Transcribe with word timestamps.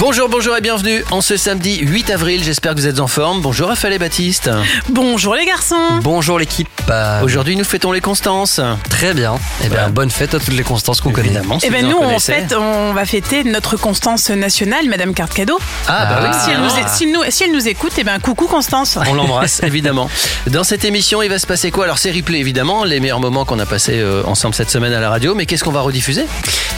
Bonjour, 0.00 0.30
bonjour 0.30 0.56
et 0.56 0.62
bienvenue 0.62 1.04
en 1.10 1.20
ce 1.20 1.36
samedi 1.36 1.78
8 1.82 2.10
avril. 2.10 2.42
J'espère 2.42 2.74
que 2.74 2.80
vous 2.80 2.86
êtes 2.86 3.00
en 3.00 3.06
forme. 3.06 3.42
Bonjour 3.42 3.68
Raphaël 3.68 3.92
et 3.94 3.98
Baptiste. 3.98 4.50
Bonjour 4.88 5.34
les 5.34 5.44
garçons. 5.44 5.76
Bonjour 6.02 6.38
l'équipe. 6.38 6.68
Euh, 6.88 7.20
Aujourd'hui, 7.22 7.54
nous 7.54 7.64
fêtons 7.64 7.92
les 7.92 8.00
Constances. 8.00 8.60
Très 8.88 9.12
bien. 9.12 9.34
Et 9.62 9.68
bien, 9.68 9.90
bonne 9.90 10.10
fête 10.10 10.34
à 10.34 10.38
toutes 10.40 10.54
les 10.54 10.62
Constances 10.62 11.02
qu'on 11.02 11.12
connaît. 11.12 11.28
Évidemment. 11.28 11.58
Et 11.58 11.60
si 11.60 11.70
ben 11.70 11.84
vous 11.84 11.90
nous 11.90 11.96
en 11.98 12.06
connaissez. 12.06 12.32
fête, 12.32 12.54
on 12.58 12.94
va 12.94 13.04
fêter 13.04 13.44
notre 13.44 13.76
Constance 13.76 14.30
nationale, 14.30 14.88
Madame 14.88 15.12
Carte 15.12 15.34
Cadeau. 15.34 15.58
Ah, 15.86 16.06
bah 16.06 16.20
oui. 16.30 16.36
Si 16.44 16.50
elle, 16.50 16.60
nous, 16.62 16.70
si 16.88 17.06
nous- 17.06 17.30
si 17.30 17.44
elle 17.44 17.52
nous 17.52 17.68
écoute, 17.68 17.98
et 17.98 18.04
ben 18.04 18.18
coucou 18.20 18.46
Constance. 18.46 18.98
On 19.06 19.12
l'embrasse, 19.14 19.62
évidemment. 19.64 20.08
Dans 20.46 20.64
cette 20.64 20.86
émission, 20.86 21.20
il 21.22 21.28
va 21.28 21.38
se 21.38 21.46
passer 21.46 21.70
quoi? 21.70 21.84
Alors, 21.84 21.98
c'est 21.98 22.10
replay, 22.10 22.38
évidemment, 22.38 22.84
les 22.84 23.00
meilleurs 23.00 23.20
moments 23.20 23.44
qu'on 23.44 23.58
a 23.58 23.66
passés 23.66 23.98
euh, 24.00 24.22
ensemble 24.24 24.54
cette 24.54 24.70
semaine 24.70 24.94
à 24.94 25.00
la 25.00 25.10
radio. 25.10 25.34
Mais 25.34 25.44
qu'est-ce 25.44 25.62
qu'on 25.62 25.70
va 25.72 25.82
rediffuser? 25.82 26.24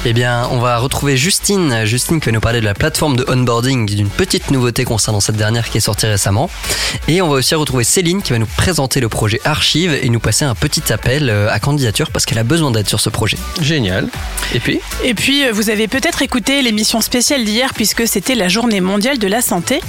Eh 0.04 0.12
bien, 0.12 0.48
on 0.50 0.58
va 0.58 0.78
retrouver 0.78 1.16
Justine. 1.16 1.84
Justine 1.84 2.18
qui 2.18 2.26
va 2.26 2.32
nous 2.32 2.40
parler 2.40 2.58
de 2.60 2.64
la 2.64 2.74
plateforme 2.74 3.11
de 3.16 3.24
onboarding, 3.28 3.86
d'une 3.86 4.08
petite 4.08 4.50
nouveauté 4.50 4.84
concernant 4.84 5.20
cette 5.20 5.36
dernière 5.36 5.70
qui 5.70 5.78
est 5.78 5.82
sortie 5.82 6.06
récemment. 6.06 6.50
Et 7.08 7.22
on 7.22 7.28
va 7.28 7.36
aussi 7.36 7.54
retrouver 7.54 7.84
Céline 7.84 8.22
qui 8.22 8.32
va 8.32 8.38
nous 8.38 8.46
présenter 8.46 9.00
le 9.00 9.08
projet 9.08 9.40
Archive 9.44 9.98
et 10.02 10.08
nous 10.08 10.20
passer 10.20 10.44
un 10.44 10.54
petit 10.54 10.92
appel 10.92 11.30
euh, 11.30 11.50
à 11.50 11.58
candidature 11.58 12.10
parce 12.10 12.26
qu'elle 12.26 12.38
a 12.38 12.44
besoin 12.44 12.70
d'aide 12.70 12.88
sur 12.88 13.00
ce 13.00 13.10
projet. 13.10 13.36
Génial. 13.60 14.08
Et 14.54 14.60
puis? 14.60 14.80
Et 15.04 15.14
puis 15.14 15.44
euh, 15.44 15.52
vous 15.52 15.70
avez 15.70 15.88
peut-être 15.88 16.22
écouté 16.22 16.62
l'émission 16.62 17.00
spéciale 17.00 17.44
d'hier 17.44 17.74
puisque 17.74 18.06
c'était 18.06 18.34
la 18.34 18.48
journée 18.48 18.80
mondiale 18.80 19.18
de 19.18 19.26
la 19.26 19.42
santé. 19.42 19.80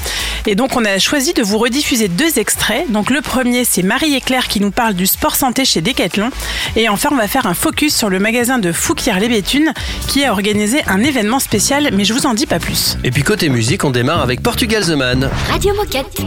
Et 0.45 0.55
donc 0.55 0.75
on 0.75 0.85
a 0.85 0.99
choisi 0.99 1.33
de 1.33 1.41
vous 1.41 1.57
rediffuser 1.57 2.07
deux 2.07 2.39
extraits. 2.39 2.91
Donc 2.91 3.09
le 3.09 3.21
premier 3.21 3.65
c'est 3.65 3.83
Marie 3.83 4.15
et 4.15 4.21
Claire 4.21 4.47
qui 4.47 4.59
nous 4.59 4.71
parle 4.71 4.93
du 4.93 5.07
sport 5.07 5.35
santé 5.35 5.65
chez 5.65 5.81
Decathlon. 5.81 6.29
Et 6.75 6.89
enfin 6.89 7.09
on 7.11 7.15
va 7.15 7.27
faire 7.27 7.45
un 7.45 7.53
focus 7.53 7.95
sur 7.95 8.09
le 8.09 8.19
magasin 8.19 8.59
de 8.59 8.71
Fouquier-les-Béthunes 8.71 9.73
qui 10.07 10.25
a 10.25 10.31
organisé 10.31 10.81
un 10.87 11.03
événement 11.03 11.39
spécial 11.39 11.89
mais 11.93 12.05
je 12.05 12.13
vous 12.13 12.25
en 12.25 12.33
dis 12.33 12.45
pas 12.45 12.59
plus. 12.59 12.97
Et 13.03 13.11
puis 13.13 13.23
côté 13.23 13.49
musique, 13.49 13.83
on 13.83 13.91
démarre 13.91 14.21
avec 14.21 14.41
Portugal 14.41 14.83
The 14.83 14.89
Man. 14.91 15.29
Radio 15.49 15.73
Moquette. 15.75 16.19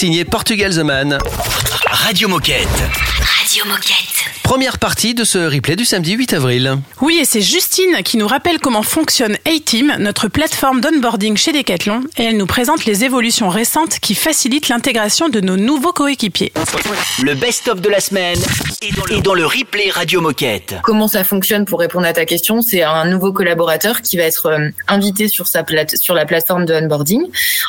Signé 0.00 0.24
Portugal 0.24 0.72
The 0.72 0.78
Man. 0.78 1.18
Radio 1.90 2.26
Moquette. 2.26 2.66
Radio 3.38 3.66
Moquette. 3.66 4.19
Première 4.50 4.80
partie 4.80 5.14
de 5.14 5.22
ce 5.22 5.38
replay 5.38 5.76
du 5.76 5.84
samedi 5.84 6.14
8 6.14 6.32
avril. 6.32 6.78
Oui, 7.00 7.20
et 7.20 7.24
c'est 7.24 7.40
Justine 7.40 8.02
qui 8.04 8.16
nous 8.16 8.26
rappelle 8.26 8.58
comment 8.58 8.82
fonctionne 8.82 9.36
A-Team, 9.46 9.94
notre 10.00 10.26
plateforme 10.26 10.80
d'onboarding 10.80 11.36
chez 11.36 11.52
Decathlon, 11.52 12.02
et 12.16 12.24
elle 12.24 12.36
nous 12.36 12.46
présente 12.46 12.84
les 12.84 13.04
évolutions 13.04 13.48
récentes 13.48 14.00
qui 14.00 14.16
facilitent 14.16 14.68
l'intégration 14.68 15.28
de 15.28 15.40
nos 15.40 15.56
nouveaux 15.56 15.92
coéquipiers. 15.92 16.52
Le 17.22 17.34
best-of 17.34 17.80
de 17.80 17.88
la 17.88 18.00
semaine 18.00 18.40
est 18.82 19.22
dans 19.22 19.34
le 19.34 19.46
replay 19.46 19.88
Radio 19.88 20.20
Moquette. 20.20 20.74
Comment 20.82 21.06
ça 21.06 21.22
fonctionne 21.22 21.64
pour 21.64 21.78
répondre 21.78 22.08
à 22.08 22.12
ta 22.12 22.24
question? 22.24 22.60
C'est 22.60 22.82
un 22.82 23.04
nouveau 23.04 23.32
collaborateur 23.32 24.02
qui 24.02 24.16
va 24.16 24.24
être 24.24 24.46
euh, 24.46 24.68
invité 24.88 25.28
sur 25.28 25.46
sa 25.46 25.62
plate 25.62 25.96
sur 25.96 26.14
la 26.16 26.26
plateforme 26.26 26.64
de 26.64 26.74
onboarding. 26.74 27.22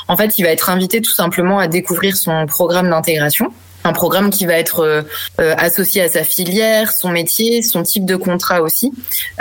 En 0.08 0.18
fait, 0.18 0.40
il 0.40 0.46
va 0.46 0.50
être 0.50 0.72
invité 0.72 1.00
tout 1.00 1.14
simplement 1.14 1.59
à 1.59 1.68
découvrir 1.68 2.18
son 2.18 2.47
programme 2.47 2.90
d'intégration. 2.90 3.53
Un 3.84 3.94
programme 3.94 4.30
qui 4.30 4.46
va 4.46 4.53
être 4.53 4.81
euh, 4.81 5.02
euh, 5.40 5.56
associé 5.58 6.02
à 6.02 6.09
sa 6.09 6.24
filière, 6.24 6.92
son 6.92 7.09
métier, 7.09 7.62
son 7.62 7.84
type 7.84 8.06
de 8.06 8.16
contrat 8.16 8.62
aussi, 8.62 8.92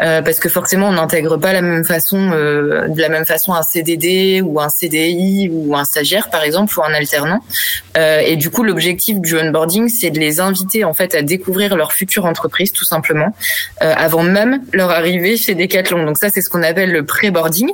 Euh, 0.00 0.22
parce 0.22 0.38
que 0.40 0.48
forcément 0.48 0.88
on 0.88 0.92
n'intègre 0.92 1.36
pas 1.36 1.52
la 1.52 1.62
même 1.62 1.84
façon, 1.84 2.30
euh, 2.32 2.88
de 2.88 3.00
la 3.00 3.08
même 3.08 3.26
façon 3.26 3.52
un 3.52 3.62
CDD 3.62 4.40
ou 4.40 4.60
un 4.60 4.68
CDI 4.68 5.50
ou 5.52 5.76
un 5.76 5.84
stagiaire 5.84 6.30
par 6.30 6.42
exemple 6.42 6.78
ou 6.78 6.82
un 6.82 6.94
alternant. 6.94 7.40
Euh, 7.96 8.20
et 8.20 8.36
du 8.36 8.50
coup 8.50 8.62
l'objectif 8.62 9.20
du 9.20 9.36
onboarding 9.36 9.88
c'est 9.88 10.10
de 10.10 10.18
les 10.18 10.40
inviter 10.40 10.84
en 10.84 10.94
fait 10.94 11.14
à 11.14 11.22
découvrir 11.22 11.76
leur 11.76 11.92
future 11.92 12.24
entreprise 12.24 12.72
tout 12.72 12.84
simplement 12.84 13.34
euh, 13.82 13.92
avant 13.96 14.22
même 14.22 14.62
leur 14.72 14.90
arrivée 14.90 15.36
chez 15.36 15.54
Decathlon. 15.54 16.04
Donc 16.04 16.18
ça, 16.18 16.30
c'est 16.30 16.40
ce 16.40 16.48
qu'on 16.48 16.62
appelle 16.62 16.92
le 16.92 17.04
pré-boarding. 17.04 17.70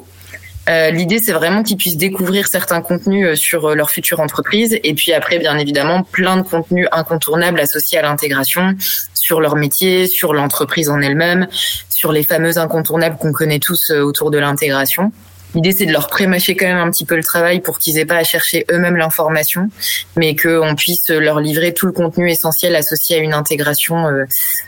Euh, 0.68 0.90
L'idée, 0.90 1.18
c'est 1.18 1.32
vraiment 1.32 1.62
qu'ils 1.62 1.76
puissent 1.76 1.96
découvrir 1.96 2.48
certains 2.48 2.80
contenus 2.80 3.26
euh, 3.26 3.34
sur 3.36 3.66
euh, 3.66 3.74
leur 3.74 3.90
future 3.90 4.20
entreprise 4.20 4.78
et 4.82 4.94
puis 4.94 5.12
après, 5.12 5.38
bien 5.38 5.56
évidemment, 5.58 6.02
plein 6.02 6.36
de 6.36 6.42
contenus 6.42 6.88
incontournables 6.90 7.60
associés 7.60 7.98
à 7.98 8.02
l'intégration 8.02 8.74
sur 9.14 9.40
leur 9.40 9.56
métier, 9.56 10.06
sur 10.06 10.34
l'entreprise 10.34 10.88
en 10.88 11.00
elle-même, 11.00 11.46
sur 11.88 12.10
les 12.12 12.24
fameux 12.24 12.58
incontournables 12.58 13.16
qu'on 13.16 13.32
connaît 13.32 13.60
tous 13.60 13.90
autour 13.90 14.30
de 14.30 14.38
l'intégration. 14.38 15.12
L'idée, 15.56 15.72
c'est 15.72 15.86
de 15.86 15.92
leur 15.92 16.08
prémâcher 16.08 16.54
quand 16.54 16.66
même 16.66 16.76
un 16.76 16.90
petit 16.90 17.06
peu 17.06 17.16
le 17.16 17.24
travail 17.24 17.60
pour 17.60 17.78
qu'ils 17.78 17.96
aient 17.98 18.04
pas 18.04 18.16
à 18.18 18.24
chercher 18.24 18.66
eux-mêmes 18.70 18.96
l'information, 18.96 19.70
mais 20.14 20.36
qu'on 20.36 20.74
puisse 20.76 21.08
leur 21.08 21.40
livrer 21.40 21.72
tout 21.72 21.86
le 21.86 21.92
contenu 21.92 22.30
essentiel 22.30 22.76
associé 22.76 23.16
à 23.16 23.20
une 23.20 23.32
intégration, 23.32 24.06
euh, 24.06 24.24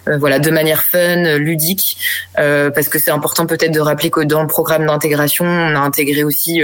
euh, 0.08 0.16
voilà, 0.16 0.38
de 0.38 0.50
manière 0.50 0.82
fun, 0.82 1.36
ludique, 1.36 1.98
euh, 2.38 2.70
parce 2.70 2.88
que 2.88 2.98
c'est 2.98 3.10
important 3.10 3.44
peut-être 3.44 3.70
de 3.72 3.80
rappeler 3.80 4.08
que 4.08 4.22
dans 4.22 4.40
le 4.40 4.46
programme 4.46 4.86
d'intégration, 4.86 5.44
on 5.44 5.76
a 5.76 5.78
intégré 5.78 6.24
aussi 6.24 6.62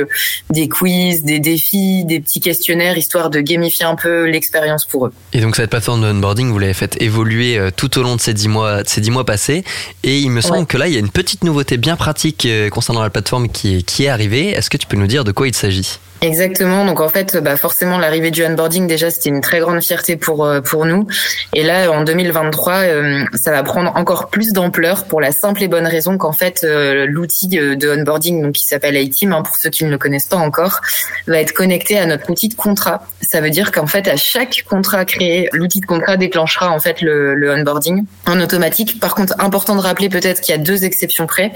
des 0.48 0.68
quiz, 0.70 1.22
des 1.22 1.38
défis, 1.38 2.06
des 2.06 2.20
petits 2.20 2.40
questionnaires, 2.40 2.96
histoire 2.96 3.28
de 3.28 3.40
gamifier 3.40 3.84
un 3.84 3.94
peu 3.94 4.24
l'expérience 4.24 4.86
pour 4.86 5.06
eux. 5.08 5.12
Et 5.34 5.40
donc 5.42 5.54
cette 5.54 5.68
plateforme 5.68 6.00
de 6.00 6.06
onboarding, 6.06 6.50
vous 6.50 6.58
l'avez 6.58 6.72
fait 6.72 6.96
évoluer 7.02 7.60
tout 7.76 7.98
au 7.98 8.02
long 8.02 8.16
de 8.16 8.22
ces 8.22 8.32
dix 8.32 8.48
mois, 8.48 8.82
de 8.84 8.88
ces 8.88 9.02
dix 9.02 9.10
mois 9.10 9.26
passés. 9.26 9.64
Et 10.02 10.18
il 10.18 10.30
me 10.30 10.40
semble 10.40 10.60
Ouais. 10.60 10.66
que 10.66 10.78
là, 10.78 10.86
il 10.86 10.94
y 10.94 10.96
a 10.96 11.00
une 11.00 11.10
petite 11.10 11.44
nouveauté 11.44 11.76
bien 11.76 11.96
pratique 11.96 12.48
concernant 12.70 13.02
la 13.02 13.10
plateforme 13.10 13.48
qui 13.50 13.76
est, 13.76 13.82
qui 13.82 14.04
est 14.04 14.13
Est-ce 14.50 14.70
que 14.70 14.76
tu 14.76 14.86
peux 14.86 14.96
nous 14.96 15.06
dire 15.06 15.24
de 15.24 15.32
quoi 15.32 15.48
il 15.48 15.54
s'agit? 15.54 15.98
Exactement. 16.24 16.86
Donc 16.86 17.00
en 17.00 17.10
fait, 17.10 17.36
bah 17.36 17.58
forcément, 17.58 17.98
l'arrivée 17.98 18.30
du 18.30 18.42
onboarding 18.42 18.86
déjà, 18.86 19.10
c'était 19.10 19.28
une 19.28 19.42
très 19.42 19.60
grande 19.60 19.82
fierté 19.82 20.16
pour 20.16 20.46
euh, 20.46 20.62
pour 20.62 20.86
nous. 20.86 21.06
Et 21.52 21.62
là, 21.62 21.90
en 21.92 22.02
2023, 22.02 22.72
euh, 22.72 23.24
ça 23.34 23.50
va 23.50 23.62
prendre 23.62 23.94
encore 23.94 24.30
plus 24.30 24.52
d'ampleur 24.52 25.04
pour 25.04 25.20
la 25.20 25.32
simple 25.32 25.62
et 25.62 25.68
bonne 25.68 25.86
raison 25.86 26.16
qu'en 26.16 26.32
fait, 26.32 26.64
euh, 26.64 27.04
l'outil 27.06 27.48
de 27.48 28.00
onboarding, 28.00 28.40
donc 28.40 28.52
qui 28.52 28.64
s'appelle 28.64 28.96
iTeam, 28.96 29.34
hein, 29.34 29.42
pour 29.42 29.54
ceux 29.56 29.68
qui 29.68 29.84
ne 29.84 29.90
le 29.90 29.98
connaissent 29.98 30.26
pas 30.26 30.38
encore, 30.38 30.80
va 31.26 31.40
être 31.40 31.52
connecté 31.52 31.98
à 31.98 32.06
notre 32.06 32.30
outil 32.30 32.48
de 32.48 32.54
contrat. 32.54 33.06
Ça 33.20 33.42
veut 33.42 33.50
dire 33.50 33.70
qu'en 33.70 33.86
fait, 33.86 34.08
à 34.08 34.16
chaque 34.16 34.64
contrat 34.66 35.04
créé, 35.04 35.50
l'outil 35.52 35.80
de 35.80 35.86
contrat 35.86 36.16
déclenchera 36.16 36.70
en 36.70 36.80
fait 36.80 37.02
le, 37.02 37.34
le 37.34 37.52
onboarding 37.52 38.06
en 38.26 38.40
automatique. 38.40 38.98
Par 38.98 39.14
contre, 39.14 39.34
important 39.40 39.76
de 39.76 39.82
rappeler 39.82 40.08
peut-être 40.08 40.40
qu'il 40.40 40.54
y 40.54 40.58
a 40.58 40.62
deux 40.62 40.86
exceptions 40.86 41.26
près. 41.26 41.52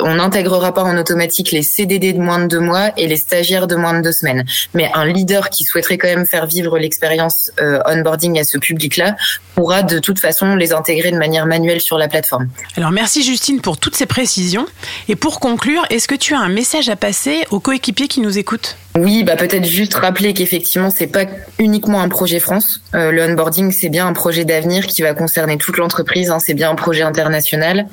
On 0.00 0.16
n'intégrera 0.16 0.74
pas 0.74 0.82
en 0.82 0.98
automatique 0.98 1.52
les 1.52 1.62
CDD 1.62 2.14
de 2.14 2.18
moins 2.18 2.40
de 2.40 2.46
deux 2.48 2.58
mois 2.58 2.90
et 2.96 3.06
les 3.06 3.16
stagiaires 3.16 3.68
de 3.68 3.76
moins 3.76 3.94
de 3.94 4.02
deux 4.02 4.07
semaines. 4.12 4.44
Mais 4.74 4.90
un 4.94 5.06
leader 5.06 5.50
qui 5.50 5.64
souhaiterait 5.64 5.98
quand 5.98 6.08
même 6.08 6.26
faire 6.26 6.46
vivre 6.46 6.78
l'expérience 6.78 7.50
euh, 7.60 7.80
onboarding 7.86 8.38
à 8.38 8.44
ce 8.44 8.58
public-là 8.58 9.16
pourra 9.54 9.82
de 9.82 9.98
toute 9.98 10.20
façon 10.20 10.56
les 10.56 10.72
intégrer 10.72 11.10
de 11.10 11.18
manière 11.18 11.46
manuelle 11.46 11.80
sur 11.80 11.98
la 11.98 12.08
plateforme. 12.08 12.48
Alors 12.76 12.92
merci 12.92 13.22
Justine 13.22 13.60
pour 13.60 13.78
toutes 13.78 13.96
ces 13.96 14.06
précisions. 14.06 14.66
Et 15.08 15.16
pour 15.16 15.40
conclure, 15.40 15.84
est-ce 15.90 16.08
que 16.08 16.14
tu 16.14 16.34
as 16.34 16.38
un 16.38 16.48
message 16.48 16.88
à 16.88 16.96
passer 16.96 17.44
aux 17.50 17.60
coéquipiers 17.60 18.08
qui 18.08 18.20
nous 18.20 18.38
écoutent? 18.38 18.76
Oui, 18.98 19.22
bah 19.22 19.36
peut-être 19.36 19.64
juste 19.64 19.94
rappeler 19.94 20.34
qu'effectivement 20.34 20.90
c'est 20.90 21.06
pas 21.06 21.24
uniquement 21.60 22.00
un 22.00 22.08
projet 22.08 22.40
France. 22.40 22.80
Euh, 22.96 23.12
le 23.12 23.22
onboarding 23.22 23.70
c'est 23.70 23.90
bien 23.90 24.08
un 24.08 24.12
projet 24.12 24.44
d'avenir 24.44 24.88
qui 24.88 25.02
va 25.02 25.14
concerner 25.14 25.56
toute 25.56 25.76
l'entreprise. 25.76 26.30
hein, 26.30 26.40
c'est 26.40 26.54
bien 26.54 26.70
un 26.70 26.74
projet 26.74 27.02
international. 27.02 27.86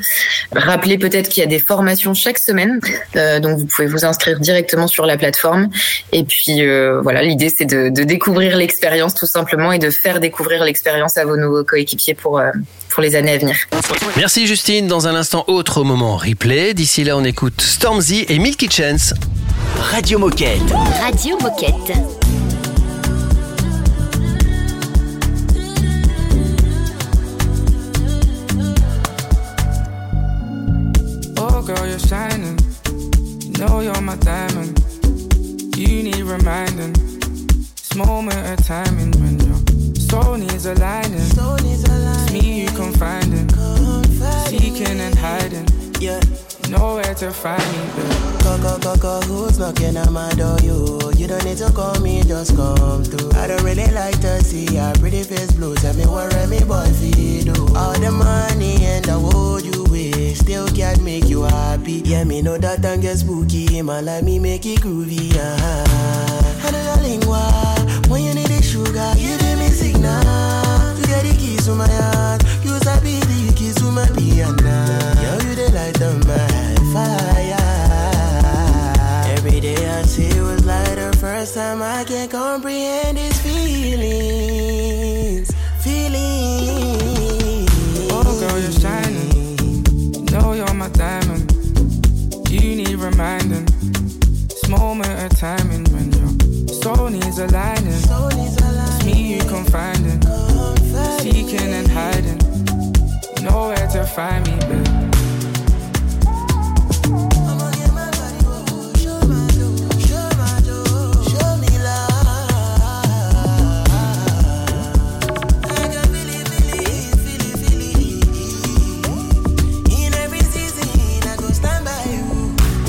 Rappelez 0.56 0.98
peut-être 0.98 1.30
qu'il 1.30 1.42
y 1.42 1.46
a 1.46 1.50
des 1.50 1.60
formations 1.60 2.16
chaque 2.16 2.40
semaine, 2.40 2.80
euh, 3.18 3.40
donc 3.40 3.60
vous 3.60 3.68
pouvez 3.68 3.88
vous 3.88 4.04
inscrire 4.04 4.40
directement 4.40 4.88
sur 4.88 5.06
la 5.06 5.16
plateforme. 5.16 5.70
Et 6.12 6.24
puis 6.24 6.66
euh, 6.66 7.02
voilà, 7.02 7.22
l'idée 7.22 7.54
c'est 7.56 7.66
de, 7.66 7.90
de 7.90 8.04
découvrir 8.04 8.58
l'expérience 8.58 9.14
tout 9.14 9.28
simplement 9.28 9.72
et 9.72 9.78
de 9.78 9.92
faire 9.92 10.20
découvrir 10.20 10.64
l'expérience 10.64 11.18
à 11.18 11.26
vos 11.26 11.38
nouveaux 11.38 11.64
coéquipiers 11.64 12.16
pour 12.16 12.40
euh, 12.40 12.50
pour 12.96 13.04
les 13.04 13.16
années 13.16 13.34
à 13.34 13.38
venir. 13.38 13.56
Merci 14.16 14.48
Justine. 14.48 14.88
Dans 14.88 15.08
un 15.08 15.16
instant, 15.16 15.44
autre 15.48 15.84
moment 15.84 16.16
replay. 16.16 16.74
D'ici 16.74 17.04
là, 17.04 17.18
on 17.18 17.26
écoute 17.26 17.60
Stormzy 17.60 18.26
et 18.30 18.40
Milky 18.40 18.72
Chance. 18.72 19.14
Radio 19.92 20.18
Moquette. 20.18 20.62
Radio 21.02 21.38
Moquette. 21.42 21.92
Oh, 31.38 31.62
girl, 31.62 31.86
you're 31.86 32.00
shining. 32.00 32.58
You 33.42 33.52
know 33.60 33.82
you're 33.82 34.02
my 34.02 34.16
diamond. 34.22 34.80
You 35.76 36.04
need 36.04 36.24
reminding. 36.24 36.94
This 37.76 37.94
moment 37.96 38.36
of 38.48 38.66
timing 38.66 39.12
when 39.20 39.38
your 39.42 39.55
soul 40.10 40.38
needs 40.38 40.66
aligning. 40.66 41.20
It's 41.20 42.32
me 42.32 42.62
you 42.62 42.68
confiding. 42.68 43.50
Seeking 44.48 45.00
and 45.00 45.16
hiding. 45.16 45.68
Yeah. 46.00 46.20
Nowhere 46.70 47.14
to 47.16 47.32
find 47.32 47.62
me, 47.62 47.84
babe. 47.96 48.42
Go, 48.42 48.58
go, 48.58 48.80
go, 48.80 48.96
go, 48.98 49.22
who's 49.28 49.60
knocking 49.60 49.98
on 49.98 50.12
my 50.14 50.32
door? 50.34 50.58
You, 50.64 51.00
you 51.16 51.28
don't 51.28 51.44
need 51.46 51.58
to 51.58 51.72
call 51.72 52.00
me, 52.00 52.24
just 52.24 52.56
come 52.56 53.04
through. 53.04 53.32
I 53.40 53.46
don't 53.48 53.64
really 53.64 53.86
like 53.92 54.20
to 54.22 54.44
see 54.44 54.66
your 54.74 54.92
pretty 54.96 55.22
face 55.24 55.52
blue. 55.52 55.76
Tell 55.76 55.94
me 55.94 56.06
what 56.06 56.34
me 56.50 56.60
boy 56.60 56.90
do. 57.44 57.54
All 57.76 57.94
the 57.94 58.12
money 58.12 58.84
and 58.84 59.06
the 59.06 59.20
world 59.20 59.64
you 59.64 59.84
wish 59.92 60.40
still 60.40 60.68
can't 60.70 61.02
make 61.04 61.26
you 61.26 61.44
happy. 61.44 62.02
Yeah, 62.04 62.24
me 62.24 62.42
know 62.42 62.58
that 62.58 62.84
and 62.84 63.02
get 63.02 63.18
spooky. 63.18 63.82
Man, 63.84 64.06
like 64.06 64.24
me 64.24 64.40
make 64.40 64.66
it 64.66 64.82
groovy. 64.82 65.36
Uh-huh. 65.36 66.72
Know 66.72 66.82
your 66.82 66.98
lingua. 67.04 67.76
When 68.10 68.24
you 68.24 68.34
need 68.34 68.48
the 68.48 68.62
sugar, 68.64 69.14
giving 69.16 69.45
You 70.98 71.06
get 71.08 71.24
the 71.26 71.36
keys 71.38 71.66
to 71.66 71.74
my 71.76 71.88
heart. 71.88 72.44
You 72.64 72.78
sabi 72.80 73.20
the 73.20 73.54
keys 73.56 73.76
to 73.76 73.92
my 73.92 74.08
piano. 74.16 74.78
Yo, 75.24 75.32
you 75.46 75.56
the 75.56 75.72
light 75.74 76.00
my 76.30 76.48
fire. 76.94 77.58
Every 79.36 79.60
day 79.60 79.76
I 79.76 80.04
see 80.04 80.28
it 80.28 80.42
was 80.42 80.66
like 80.66 80.96
the 80.96 81.16
first 81.20 81.56
time 81.56 81.82
I 81.82 82.04
can 82.04 82.30
comprehend 82.30 83.18
these 83.18 83.35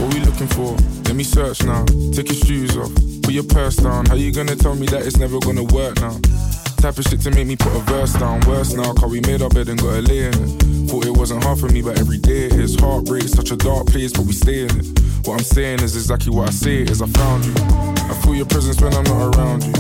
we 0.09 0.21
looking 0.21 0.47
for? 0.47 0.77
Let 1.07 1.17
me 1.17 1.25
search 1.25 1.65
now. 1.65 1.85
Take 2.13 2.29
your 2.29 2.37
shoes 2.47 2.77
off. 2.77 2.95
Put 3.23 3.33
your 3.33 3.43
purse 3.43 3.77
down. 3.77 4.07
How 4.07 4.15
you 4.15 4.31
gonna 4.31 4.55
tell 4.55 4.77
me 4.77 4.87
that 4.87 5.05
it's 5.05 5.17
never 5.17 5.41
gonna 5.41 5.65
work 5.65 5.97
now? 6.01 6.36
Type 6.77 6.99
of 6.99 7.05
shit 7.05 7.21
to 7.23 7.31
make 7.33 7.47
me 7.49 7.57
put 7.57 7.75
a 7.75 7.81
verse 7.81 8.13
down. 8.13 8.41
Worse 8.47 8.75
now, 8.75 8.93
cause 8.93 9.11
we 9.11 9.21
made 9.23 9.43
our 9.43 9.49
bed 9.49 9.69
and 9.69 9.81
got 9.81 9.95
a 9.95 10.03
lay 10.03 10.27
in 10.27 10.35
it. 10.35 10.89
Thought 10.89 11.07
it 11.07 11.17
wasn't 11.17 11.43
hard 11.43 11.59
for 11.59 11.69
me, 11.69 11.83
but 11.83 11.99
every 11.99 12.19
day 12.19 12.47
it 12.47 12.53
is. 12.53 12.77
Heartbreak, 12.79 13.25
such 13.25 13.51
a 13.51 13.57
dark 13.57 13.89
place, 13.89 14.13
but 14.13 14.25
we 14.25 14.33
stay 14.33 14.63
in 14.63 14.71
it. 14.79 15.01
What 15.27 15.39
I'm 15.39 15.45
saying 15.45 15.81
is 15.81 15.97
exactly 15.97 16.33
what 16.33 16.49
I 16.49 16.53
say 16.53 16.83
is. 16.83 17.03
I 17.03 17.07
found 17.09 17.45
you. 17.45 17.55
I 17.59 18.15
feel 18.23 18.37
your 18.37 18.47
presence 18.47 18.81
when 18.81 18.95
I'm 18.95 19.03
not 19.05 19.35
around 19.35 19.65
you. 19.65 19.73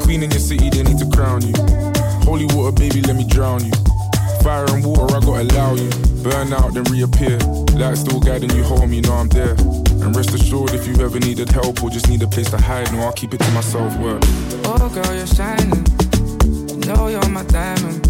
Queen 0.00 0.22
in 0.22 0.30
your 0.30 0.40
city, 0.40 0.70
they 0.70 0.82
need 0.82 0.98
to 0.98 1.10
crown 1.10 1.42
you. 1.42 1.52
Holy 2.24 2.46
water, 2.56 2.72
baby, 2.72 3.02
let 3.02 3.16
me 3.16 3.26
drown 3.28 3.64
you. 3.64 3.72
Fire 4.42 4.64
and 4.70 4.86
water, 4.86 5.16
I 5.16 5.20
gotta 5.20 5.42
allow 5.42 5.74
you. 5.74 5.90
Burn 6.22 6.52
out, 6.54 6.72
then 6.72 6.84
reappear. 6.84 7.36
Light 7.76 7.98
still 7.98 8.20
guiding 8.20 8.50
you 8.56 8.62
home, 8.62 8.92
you 8.92 9.02
know 9.02 9.12
I'm 9.12 9.28
there. 9.28 9.52
And 10.00 10.16
rest 10.16 10.32
assured, 10.32 10.72
if 10.72 10.86
you 10.86 10.94
ever 11.04 11.20
needed 11.20 11.50
help 11.50 11.82
or 11.82 11.90
just 11.90 12.08
need 12.08 12.22
a 12.22 12.26
place 12.26 12.48
to 12.50 12.58
hide, 12.58 12.90
no, 12.92 13.00
I'll 13.00 13.12
keep 13.12 13.34
it 13.34 13.40
to 13.40 13.50
myself. 13.50 13.94
Work. 13.98 14.22
Oh, 14.64 14.88
girl, 14.88 15.14
you're 15.14 15.26
shining. 15.26 15.97
Know 16.88 17.08
you're 17.08 17.28
my 17.28 17.42
diamond. 17.44 18.06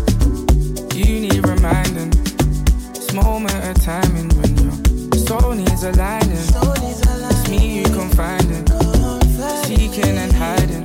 You 0.95 1.19
need 1.19 1.45
reminding. 1.45 2.11
This 2.95 3.13
moment 3.13 3.53
of 3.67 3.83
timing 3.83 4.29
when 4.39 4.57
your 4.57 4.73
soul 5.27 5.53
needs 5.55 5.83
aligning. 5.83 6.37
Soul 6.37 6.71
is 6.75 7.03
alive. 7.03 7.33
It's 7.33 7.49
me 7.49 7.79
you 7.81 7.85
confiding. 7.87 8.67
Seeking 9.65 10.17
and 10.17 10.33
hiding. 10.33 10.85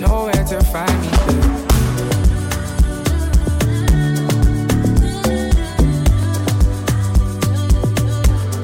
Nowhere 0.00 0.44
to 0.50 0.60
find 0.64 1.00
me, 1.00 1.10
babe. 1.26 1.60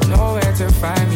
Nowhere 0.09 0.52
to 0.56 0.68
find 0.80 1.09
me, 1.11 1.15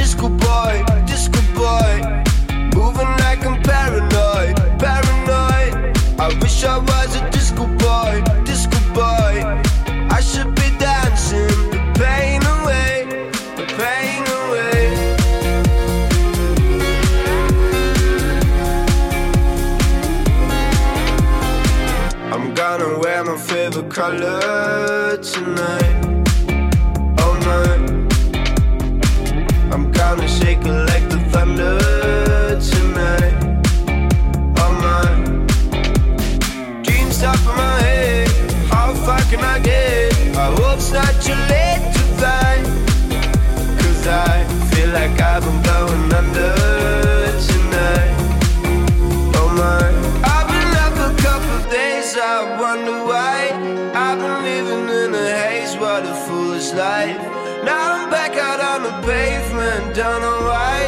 back 58.31 58.43
out 58.43 58.59
on 58.59 58.83
the 58.83 59.07
pavement, 59.07 59.95
don't 59.95 60.21
know 60.21 60.39
why. 60.47 60.79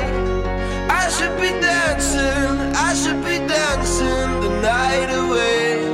I 0.90 1.10
should 1.10 1.36
be 1.40 1.50
dancing, 1.60 2.76
I 2.76 2.94
should 2.94 3.24
be 3.24 3.38
dancing 3.48 4.30
the 4.42 4.50
night 4.62 5.10
away. 5.24 5.86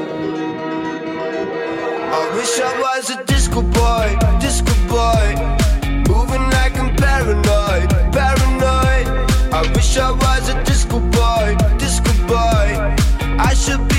I 2.12 2.36
wish 2.36 2.60
I 2.60 2.80
was 2.80 3.10
a 3.10 3.24
disco 3.26 3.62
boy, 3.62 4.18
disco 4.40 4.74
boy. 4.88 5.28
Moving 6.08 6.46
like 6.56 6.78
I'm 6.78 6.96
paranoid, 6.96 7.90
paranoid. 8.14 9.08
I 9.54 9.72
wish 9.76 9.98
I 9.98 10.12
was 10.12 10.50
a 10.50 10.64
disco 10.64 11.00
boy, 11.00 11.56
disco 11.78 12.12
boy. 12.28 12.68
I 13.40 13.54
should 13.54 13.88
be 13.88 13.99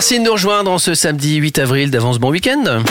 Merci 0.00 0.18
de 0.18 0.24
nous 0.24 0.32
rejoindre 0.32 0.70
en 0.70 0.78
ce 0.78 0.94
samedi 0.94 1.36
8 1.36 1.58
avril 1.58 1.90
d'avance 1.90 2.18
bon 2.18 2.30
week-end. 2.30 2.82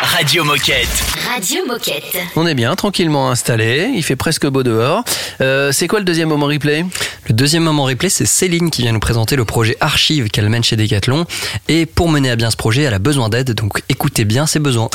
Radio 0.00 0.44
Moquette. 0.44 0.86
Radio 1.28 1.66
Moquette. 1.66 2.16
On 2.36 2.46
est 2.46 2.54
bien, 2.54 2.76
tranquillement 2.76 3.28
installé. 3.28 3.90
Il 3.92 4.04
fait 4.04 4.14
presque 4.14 4.46
beau 4.46 4.62
dehors. 4.62 5.02
Euh, 5.40 5.72
c'est 5.72 5.88
quoi 5.88 5.98
le 5.98 6.04
deuxième 6.04 6.28
moment 6.28 6.46
replay? 6.46 6.86
Le 7.26 7.34
deuxième 7.34 7.64
moment 7.64 7.82
replay, 7.82 8.08
c'est 8.08 8.24
Céline 8.24 8.70
qui 8.70 8.82
vient 8.82 8.92
nous 8.92 9.00
présenter 9.00 9.34
le 9.34 9.44
projet 9.44 9.76
Archive 9.80 10.28
qu'elle 10.28 10.48
mène 10.48 10.62
chez 10.62 10.76
Decathlon. 10.76 11.26
Et 11.66 11.86
pour 11.86 12.08
mener 12.08 12.30
à 12.30 12.36
bien 12.36 12.52
ce 12.52 12.56
projet, 12.56 12.82
elle 12.82 12.94
a 12.94 13.00
besoin 13.00 13.30
d'aide, 13.30 13.50
donc 13.54 13.82
écoutez 13.88 14.24
bien 14.24 14.46
ses 14.46 14.60
besoins. 14.60 14.90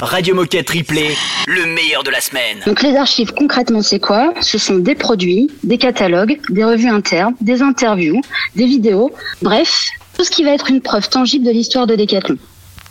Radio 0.00 0.34
Moquette 0.34 0.68
Replay, 0.68 1.14
le 1.46 1.64
meilleur 1.66 2.02
de 2.02 2.10
la 2.10 2.20
semaine. 2.20 2.58
Donc 2.66 2.82
les 2.82 2.96
archives 2.96 3.32
concrètement 3.34 3.82
c'est 3.82 4.00
quoi? 4.00 4.34
Ce 4.40 4.58
sont 4.58 4.78
des 4.78 4.96
produits, 4.96 5.48
des 5.62 5.78
catalogues, 5.78 6.40
des 6.50 6.64
revues 6.64 6.90
internes, 6.90 7.34
des 7.40 7.62
interviews, 7.62 8.20
des 8.56 8.66
vidéos, 8.66 9.12
bref, 9.42 9.90
tout 10.18 10.24
ce 10.24 10.30
qui 10.32 10.42
va 10.42 10.50
être 10.50 10.68
une 10.68 10.80
preuve 10.80 11.08
tangible 11.08 11.46
de 11.46 11.52
l'histoire 11.52 11.86
de 11.86 11.94
Decathlon. 11.94 12.38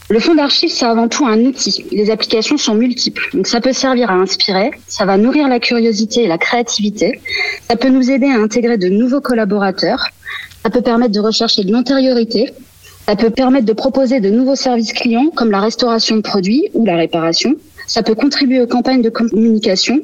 Le 0.09 0.19
fonds 0.21 0.35
d'archives, 0.35 0.71
c'est 0.71 0.85
avant 0.85 1.09
tout 1.09 1.25
un 1.25 1.37
outil. 1.41 1.85
Les 1.91 2.09
applications 2.09 2.57
sont 2.57 2.73
multiples. 2.73 3.29
Donc 3.33 3.47
ça 3.47 3.59
peut 3.59 3.73
servir 3.73 4.09
à 4.09 4.13
inspirer, 4.13 4.71
ça 4.87 5.03
va 5.03 5.17
nourrir 5.17 5.49
la 5.49 5.59
curiosité 5.59 6.23
et 6.23 6.27
la 6.27 6.37
créativité, 6.37 7.19
ça 7.69 7.75
peut 7.75 7.89
nous 7.89 8.09
aider 8.09 8.27
à 8.27 8.37
intégrer 8.37 8.77
de 8.77 8.87
nouveaux 8.87 9.19
collaborateurs, 9.19 10.07
ça 10.63 10.69
peut 10.69 10.81
permettre 10.81 11.11
de 11.11 11.19
rechercher 11.19 11.65
de 11.65 11.71
l'antériorité, 11.73 12.53
ça 13.05 13.17
peut 13.17 13.29
permettre 13.29 13.65
de 13.65 13.73
proposer 13.73 14.21
de 14.21 14.29
nouveaux 14.29 14.55
services 14.55 14.93
clients 14.93 15.29
comme 15.35 15.51
la 15.51 15.59
restauration 15.59 16.15
de 16.15 16.21
produits 16.21 16.69
ou 16.73 16.85
la 16.85 16.95
réparation, 16.95 17.55
ça 17.87 18.03
peut 18.03 18.15
contribuer 18.15 18.61
aux 18.61 18.67
campagnes 18.67 19.01
de 19.01 19.09
communication 19.09 19.99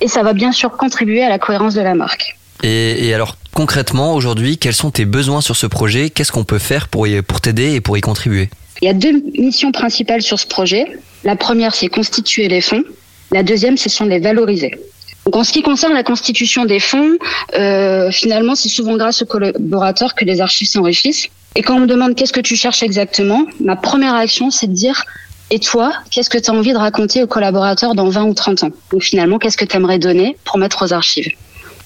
et 0.00 0.06
ça 0.06 0.22
va 0.22 0.32
bien 0.32 0.52
sûr 0.52 0.70
contribuer 0.76 1.24
à 1.24 1.28
la 1.28 1.40
cohérence 1.40 1.74
de 1.74 1.80
la 1.80 1.96
marque. 1.96 2.38
Et, 2.62 3.08
et 3.08 3.14
alors 3.14 3.36
concrètement, 3.58 4.14
aujourd'hui, 4.14 4.56
quels 4.56 4.72
sont 4.72 4.92
tes 4.92 5.04
besoins 5.04 5.40
sur 5.40 5.56
ce 5.56 5.66
projet? 5.66 6.10
Qu'est-ce 6.10 6.30
qu'on 6.30 6.44
peut 6.44 6.60
faire 6.60 6.86
pour, 6.86 7.08
t'aider 7.42 7.74
et 7.74 7.80
pour 7.80 7.98
y 7.98 8.00
contribuer? 8.00 8.50
Il 8.80 8.84
y 8.84 8.88
a 8.88 8.92
deux 8.92 9.20
missions 9.36 9.72
principales 9.72 10.22
sur 10.22 10.38
ce 10.38 10.46
projet. 10.46 10.86
La 11.24 11.34
première, 11.34 11.74
c'est 11.74 11.88
constituer 11.88 12.46
les 12.46 12.60
fonds. 12.60 12.84
La 13.32 13.42
deuxième, 13.42 13.76
ce 13.76 13.88
sont 13.88 14.04
les 14.04 14.20
valoriser. 14.20 14.78
Donc, 15.24 15.34
en 15.34 15.42
ce 15.42 15.50
qui 15.50 15.62
concerne 15.62 15.92
la 15.92 16.04
constitution 16.04 16.66
des 16.66 16.78
fonds, 16.78 17.18
euh, 17.54 18.12
finalement, 18.12 18.54
c'est 18.54 18.68
souvent 18.68 18.96
grâce 18.96 19.22
aux 19.22 19.26
collaborateurs 19.26 20.14
que 20.14 20.24
les 20.24 20.40
archives 20.40 20.68
s'enrichissent. 20.68 21.26
Et 21.56 21.62
quand 21.62 21.78
on 21.78 21.80
me 21.80 21.88
demande 21.88 22.14
qu'est-ce 22.14 22.32
que 22.32 22.38
tu 22.38 22.54
cherches 22.54 22.84
exactement, 22.84 23.44
ma 23.60 23.74
première 23.74 24.14
action, 24.14 24.52
c'est 24.52 24.68
de 24.68 24.72
dire 24.72 25.04
et 25.50 25.58
toi, 25.58 25.92
qu'est-ce 26.12 26.30
que 26.30 26.38
tu 26.38 26.48
as 26.48 26.54
envie 26.54 26.74
de 26.74 26.78
raconter 26.78 27.24
aux 27.24 27.26
collaborateurs 27.26 27.96
dans 27.96 28.08
20 28.08 28.22
ou 28.22 28.34
30 28.34 28.62
ans? 28.62 28.70
Donc 28.92 29.02
finalement, 29.02 29.38
qu'est-ce 29.38 29.56
que 29.56 29.64
tu 29.64 29.76
aimerais 29.76 29.98
donner 29.98 30.36
pour 30.44 30.58
mettre 30.58 30.84
aux 30.84 30.92
archives? 30.92 31.32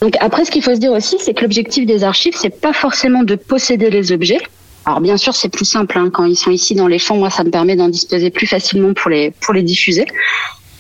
Donc 0.02 0.16
après, 0.18 0.44
ce 0.44 0.50
qu'il 0.50 0.62
faut 0.62 0.74
se 0.74 0.80
dire 0.80 0.90
aussi, 0.90 1.16
c'est 1.20 1.32
que 1.32 1.42
l'objectif 1.42 1.86
des 1.86 2.02
archives, 2.02 2.34
c'est 2.36 2.60
pas 2.60 2.72
forcément 2.72 3.22
de 3.22 3.36
posséder 3.36 3.88
les 3.88 4.10
objets. 4.10 4.40
Alors 4.84 5.00
bien 5.00 5.16
sûr, 5.16 5.32
c'est 5.36 5.48
plus 5.48 5.64
simple 5.64 5.96
hein, 5.96 6.10
quand 6.12 6.24
ils 6.24 6.34
sont 6.34 6.50
ici 6.50 6.74
dans 6.74 6.88
les 6.88 6.98
fonds. 6.98 7.18
Moi, 7.18 7.30
ça 7.30 7.44
me 7.44 7.50
permet 7.50 7.76
d'en 7.76 7.88
disposer 7.88 8.30
plus 8.30 8.48
facilement 8.48 8.94
pour 8.94 9.12
les 9.12 9.30
pour 9.30 9.54
les 9.54 9.62
diffuser. 9.62 10.06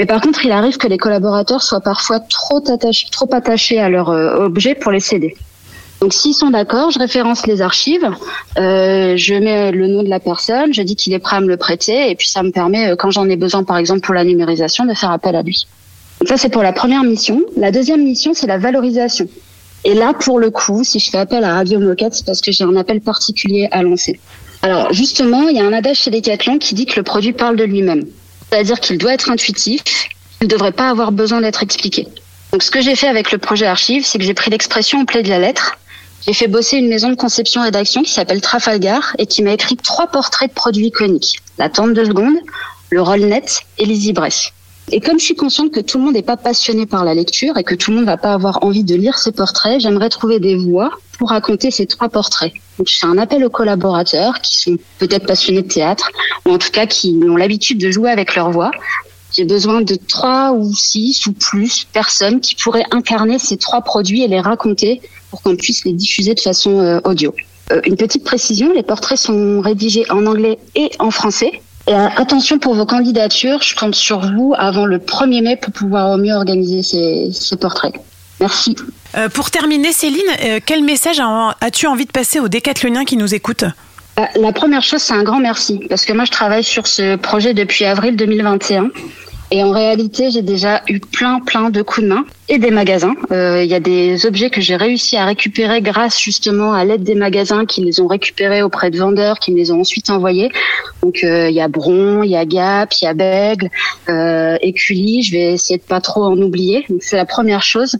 Mais 0.00 0.06
par 0.06 0.20
contre, 0.20 0.44
il 0.44 0.50
arrive 0.50 0.76
que 0.76 0.88
les 0.88 0.98
collaborateurs 0.98 1.62
soient 1.62 1.80
parfois 1.80 2.18
trop 2.18 2.68
attachés, 2.68 3.06
trop 3.12 3.32
attachés 3.32 3.78
à 3.78 3.88
leur 3.88 4.10
euh, 4.10 4.44
objet 4.44 4.74
pour 4.74 4.90
les 4.90 4.98
céder. 4.98 5.36
Donc 6.00 6.14
s'ils 6.14 6.34
sont 6.34 6.50
d'accord, 6.50 6.90
je 6.90 6.98
référence 6.98 7.46
les 7.46 7.62
archives, 7.62 8.10
euh, 8.58 9.16
je 9.16 9.34
mets 9.34 9.70
le 9.70 9.86
nom 9.86 10.02
de 10.02 10.08
la 10.08 10.18
personne, 10.18 10.74
je 10.74 10.82
dis 10.82 10.96
qu'il 10.96 11.12
est 11.12 11.20
prêt 11.20 11.36
à 11.36 11.40
me 11.40 11.46
le 11.46 11.56
prêter, 11.56 12.10
et 12.10 12.16
puis 12.16 12.28
ça 12.28 12.42
me 12.42 12.50
permet, 12.50 12.90
euh, 12.90 12.96
quand 12.96 13.12
j'en 13.12 13.28
ai 13.28 13.36
besoin 13.36 13.62
par 13.62 13.76
exemple 13.76 14.00
pour 14.00 14.14
la 14.14 14.24
numérisation, 14.24 14.84
de 14.84 14.94
faire 14.94 15.12
appel 15.12 15.36
à 15.36 15.42
lui. 15.42 15.68
Ça 16.26 16.36
c'est 16.36 16.48
pour 16.48 16.62
la 16.62 16.72
première 16.72 17.02
mission. 17.02 17.42
La 17.56 17.70
deuxième 17.70 18.02
mission, 18.02 18.32
c'est 18.34 18.46
la 18.46 18.58
valorisation. 18.58 19.28
Et 19.84 19.94
là, 19.94 20.12
pour 20.14 20.38
le 20.38 20.50
coup, 20.50 20.84
si 20.84 21.00
je 21.00 21.10
fais 21.10 21.18
appel 21.18 21.42
à 21.42 21.54
Radio 21.54 21.80
Moquette, 21.80 22.14
c'est 22.14 22.24
parce 22.24 22.40
que 22.40 22.52
j'ai 22.52 22.62
un 22.62 22.76
appel 22.76 23.00
particulier 23.00 23.68
à 23.72 23.82
lancer. 23.82 24.20
Alors 24.62 24.92
justement, 24.92 25.48
il 25.48 25.56
y 25.56 25.60
a 25.60 25.64
un 25.64 25.72
adage 25.72 25.96
chez 25.96 26.10
Decathlon 26.10 26.58
qui 26.58 26.74
dit 26.74 26.86
que 26.86 26.96
le 26.96 27.02
produit 27.02 27.32
parle 27.32 27.56
de 27.56 27.64
lui-même. 27.64 28.04
C'est-à-dire 28.48 28.78
qu'il 28.78 28.98
doit 28.98 29.12
être 29.12 29.30
intuitif, 29.30 29.82
il 30.40 30.44
ne 30.44 30.48
devrait 30.48 30.72
pas 30.72 30.88
avoir 30.88 31.10
besoin 31.10 31.40
d'être 31.40 31.62
expliqué. 31.64 32.06
Donc 32.52 32.62
ce 32.62 32.70
que 32.70 32.80
j'ai 32.80 32.94
fait 32.94 33.08
avec 33.08 33.32
le 33.32 33.38
projet 33.38 33.66
Archive, 33.66 34.04
c'est 34.06 34.18
que 34.18 34.24
j'ai 34.24 34.34
pris 34.34 34.50
l'expression 34.50 35.00
au 35.00 35.04
pied 35.04 35.22
de 35.22 35.28
la 35.28 35.40
lettre. 35.40 35.78
J'ai 36.24 36.34
fait 36.34 36.46
bosser 36.46 36.76
une 36.76 36.88
maison 36.88 37.08
de 37.08 37.16
conception 37.16 37.62
rédaction 37.62 38.02
qui 38.02 38.12
s'appelle 38.12 38.40
Trafalgar 38.40 39.16
et 39.18 39.26
qui 39.26 39.42
m'a 39.42 39.52
écrit 39.52 39.76
trois 39.76 40.06
portraits 40.06 40.50
de 40.50 40.54
produits 40.54 40.86
iconiques. 40.86 41.40
La 41.58 41.68
tente 41.68 41.94
de 41.94 42.04
seconde, 42.04 42.36
le 42.90 43.02
Rollnet 43.02 43.42
et 43.78 44.12
Bress. 44.12 44.52
Et 44.94 45.00
comme 45.00 45.18
je 45.18 45.24
suis 45.24 45.34
consciente 45.34 45.72
que 45.72 45.80
tout 45.80 45.96
le 45.96 46.04
monde 46.04 46.14
n'est 46.14 46.22
pas 46.22 46.36
passionné 46.36 46.84
par 46.84 47.02
la 47.02 47.14
lecture 47.14 47.56
et 47.56 47.64
que 47.64 47.74
tout 47.74 47.90
le 47.90 47.96
monde 47.96 48.04
va 48.04 48.18
pas 48.18 48.34
avoir 48.34 48.62
envie 48.62 48.84
de 48.84 48.94
lire 48.94 49.16
ces 49.16 49.32
portraits, 49.32 49.80
j'aimerais 49.80 50.10
trouver 50.10 50.38
des 50.38 50.54
voix 50.54 50.90
pour 51.18 51.30
raconter 51.30 51.70
ces 51.70 51.86
trois 51.86 52.10
portraits. 52.10 52.52
Donc 52.76 52.88
je 52.88 52.98
fais 52.98 53.06
un 53.06 53.16
appel 53.16 53.42
aux 53.42 53.50
collaborateurs 53.50 54.40
qui 54.42 54.60
sont 54.60 54.76
peut-être 54.98 55.26
passionnés 55.26 55.62
de 55.62 55.68
théâtre 55.68 56.10
ou 56.46 56.50
en 56.50 56.58
tout 56.58 56.70
cas 56.70 56.84
qui 56.84 57.18
ont 57.26 57.36
l'habitude 57.36 57.78
de 57.78 57.90
jouer 57.90 58.10
avec 58.10 58.34
leur 58.34 58.50
voix. 58.50 58.70
J'ai 59.32 59.44
besoin 59.44 59.80
de 59.80 59.94
trois 59.94 60.52
ou 60.52 60.74
six 60.74 61.26
ou 61.26 61.32
plus 61.32 61.86
personnes 61.90 62.40
qui 62.40 62.54
pourraient 62.54 62.84
incarner 62.90 63.38
ces 63.38 63.56
trois 63.56 63.80
produits 63.80 64.22
et 64.22 64.28
les 64.28 64.40
raconter 64.40 65.00
pour 65.30 65.40
qu'on 65.40 65.56
puisse 65.56 65.86
les 65.86 65.94
diffuser 65.94 66.34
de 66.34 66.40
façon 66.40 66.80
euh, 66.80 67.00
audio. 67.04 67.34
Euh, 67.70 67.80
une 67.86 67.96
petite 67.96 68.24
précision, 68.24 68.70
les 68.74 68.82
portraits 68.82 69.16
sont 69.16 69.62
rédigés 69.62 70.04
en 70.10 70.26
anglais 70.26 70.58
et 70.74 70.90
en 70.98 71.10
français. 71.10 71.62
Et 71.88 71.94
euh, 71.94 72.06
attention 72.16 72.58
pour 72.58 72.74
vos 72.74 72.86
candidatures, 72.86 73.60
je 73.62 73.74
compte 73.74 73.94
sur 73.94 74.20
vous 74.20 74.54
avant 74.56 74.86
le 74.86 74.98
1er 74.98 75.42
mai 75.42 75.56
pour 75.56 75.72
pouvoir 75.72 76.10
au 76.10 76.16
mieux 76.16 76.32
organiser 76.34 76.82
ces, 76.82 77.30
ces 77.32 77.56
portraits. 77.56 77.94
Merci. 78.40 78.76
Euh, 79.16 79.28
pour 79.28 79.50
terminer, 79.50 79.92
Céline, 79.92 80.20
euh, 80.44 80.60
quel 80.64 80.82
message 80.84 81.20
as- 81.20 81.56
as-tu 81.60 81.86
envie 81.86 82.06
de 82.06 82.12
passer 82.12 82.40
aux 82.40 82.48
décathloniens 82.48 83.04
qui 83.04 83.16
nous 83.16 83.34
écoutent 83.34 83.64
La 84.36 84.52
première 84.52 84.82
chose, 84.82 85.00
c'est 85.02 85.14
un 85.14 85.22
grand 85.22 85.40
merci 85.40 85.80
parce 85.88 86.04
que 86.04 86.12
moi, 86.12 86.24
je 86.24 86.30
travaille 86.30 86.64
sur 86.64 86.86
ce 86.86 87.16
projet 87.16 87.52
depuis 87.54 87.84
avril 87.84 88.14
2021. 88.16 88.88
Et 89.54 89.62
en 89.62 89.70
réalité, 89.70 90.30
j'ai 90.30 90.40
déjà 90.40 90.80
eu 90.88 90.98
plein, 90.98 91.38
plein 91.40 91.68
de 91.68 91.82
coups 91.82 92.04
de 92.04 92.08
main 92.08 92.24
et 92.48 92.58
des 92.58 92.70
magasins. 92.70 93.14
Euh, 93.32 93.62
Il 93.62 93.70
y 93.70 93.74
a 93.74 93.80
des 93.80 94.24
objets 94.24 94.48
que 94.48 94.62
j'ai 94.62 94.76
réussi 94.76 95.18
à 95.18 95.26
récupérer 95.26 95.82
grâce 95.82 96.18
justement 96.18 96.72
à 96.72 96.86
l'aide 96.86 97.02
des 97.02 97.14
magasins 97.14 97.66
qui 97.66 97.84
les 97.84 98.00
ont 98.00 98.06
récupérés 98.06 98.62
auprès 98.62 98.90
de 98.90 98.96
vendeurs, 98.96 99.38
qui 99.38 99.52
me 99.52 99.58
les 99.58 99.70
ont 99.70 99.80
ensuite 99.80 100.08
envoyés. 100.08 100.50
Donc 101.02 101.22
euh, 101.22 101.50
il 101.50 101.54
y 101.54 101.60
a 101.60 101.68
Bron, 101.68 102.22
il 102.22 102.30
y 102.30 102.36
a 102.36 102.46
Gap, 102.46 102.94
il 102.98 103.04
y 103.04 103.08
a 103.08 103.12
Bègle, 103.12 103.68
euh, 104.08 104.56
Écully. 104.62 105.22
Je 105.22 105.32
vais 105.32 105.52
essayer 105.52 105.76
de 105.76 105.84
pas 105.84 106.00
trop 106.00 106.24
en 106.24 106.38
oublier. 106.38 106.86
C'est 107.00 107.16
la 107.16 107.26
première 107.26 107.62
chose. 107.62 107.96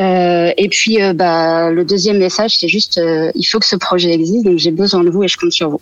Euh, 0.00 0.50
et 0.56 0.68
puis 0.70 0.98
bah 1.14 1.70
le 1.70 1.84
deuxième 1.84 2.18
message, 2.18 2.56
c'est 2.58 2.68
juste 2.68 2.98
il 3.34 3.44
faut 3.44 3.58
que 3.58 3.66
ce 3.66 3.76
projet 3.76 4.12
existe. 4.12 4.46
Donc 4.46 4.56
j'ai 4.56 4.70
besoin 4.70 5.04
de 5.04 5.10
vous 5.10 5.24
et 5.24 5.28
je 5.28 5.36
compte 5.36 5.52
sur 5.52 5.68
vous. 5.68 5.80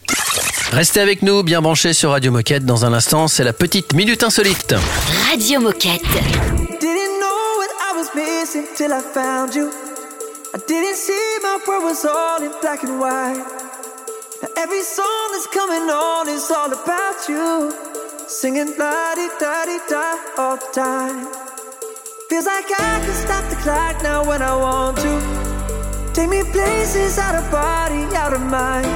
Restez 0.72 0.98
avec 0.98 1.22
nous, 1.22 1.44
bien 1.44 1.62
branchés 1.62 1.92
sur 1.92 2.10
Radio 2.10 2.32
Moquette. 2.32 2.64
Dans 2.64 2.84
un 2.84 2.92
instant, 2.92 3.28
c'est 3.28 3.44
la 3.44 3.52
petite 3.52 3.94
minute 3.94 4.24
insolite. 4.24 4.74
Radio 5.10 5.60
Moquette. 5.60 6.00
Didn't 6.80 7.20
know 7.20 7.42
what 7.60 7.70
I 7.88 7.92
was 7.96 8.08
missing 8.14 8.66
till 8.74 8.92
I 8.92 9.00
found 9.00 9.54
you. 9.54 9.70
I 10.54 10.58
didn't 10.66 10.96
see 10.96 11.38
my 11.42 11.58
world 11.66 11.84
was 11.84 12.04
all 12.04 12.42
in 12.42 12.52
black 12.60 12.82
and 12.82 12.98
white. 12.98 13.44
Now 14.42 14.48
every 14.56 14.82
song 14.82 15.28
that's 15.32 15.46
coming 15.48 15.90
on 15.90 16.28
is 16.28 16.50
all 16.50 16.72
about 16.72 17.28
you. 17.28 17.72
Singing 18.26 18.72
la 18.78 19.14
di 19.14 19.28
da 19.38 19.66
di 19.66 19.78
da 19.88 20.16
all 20.38 20.56
the 20.56 20.68
time. 20.72 21.26
Feels 22.30 22.46
like 22.46 22.70
I 22.70 23.00
can 23.04 23.14
stop 23.14 23.44
the 23.50 23.56
clock 23.56 24.02
now 24.02 24.26
when 24.26 24.40
I 24.40 24.56
want 24.56 24.96
to. 25.04 25.14
Take 26.14 26.30
me 26.30 26.42
places 26.50 27.18
out 27.18 27.34
of 27.34 27.50
body, 27.50 28.02
out 28.16 28.32
of 28.32 28.40
mind. 28.40 28.86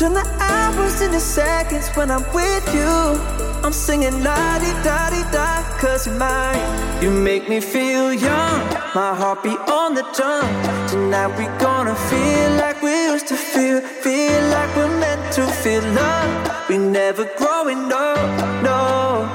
Turn 0.00 0.14
the 0.14 0.26
hours 0.40 1.02
into 1.02 1.20
seconds 1.20 1.90
when 1.94 2.10
I'm 2.10 2.24
with 2.32 2.66
you. 2.74 3.20
I'm 3.62 3.70
singing 3.70 4.24
la 4.24 4.58
di 4.58 4.72
da 4.82 5.10
di 5.10 5.22
da, 5.30 5.62
cause 5.78 6.06
you're 6.06 6.16
mine. 6.16 7.02
You 7.02 7.10
make 7.10 7.50
me 7.50 7.60
feel 7.60 8.10
young, 8.10 8.60
my 8.94 9.14
heart 9.14 9.42
beat 9.42 9.60
on 9.68 9.92
the 9.92 10.04
drum. 10.16 10.48
Tonight 10.88 11.36
we 11.36 11.44
gonna 11.58 11.94
feel 12.08 12.50
like 12.52 12.80
we 12.80 12.94
used 13.12 13.28
to 13.28 13.36
feel, 13.36 13.82
feel 13.82 14.42
like 14.56 14.74
we're 14.74 14.98
meant 14.98 15.34
to 15.34 15.46
feel 15.46 15.82
love. 15.92 16.68
We 16.70 16.78
never 16.78 17.26
growing 17.36 17.92
up, 17.92 18.24
no. 18.64 19.28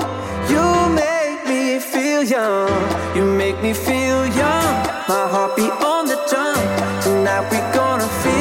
You 0.50 0.66
make 0.96 1.46
me 1.46 1.78
feel 1.78 2.24
young, 2.24 2.74
you 3.16 3.24
make 3.24 3.62
me 3.62 3.74
feel 3.74 4.26
young. 4.42 4.74
My 5.08 5.28
heart 5.30 5.56
beat 5.56 5.78
on 5.94 6.08
the 6.08 6.18
drum. 6.28 6.58
Tonight 7.04 7.46
we 7.52 7.60
gonna 7.78 8.08
feel 8.24 8.35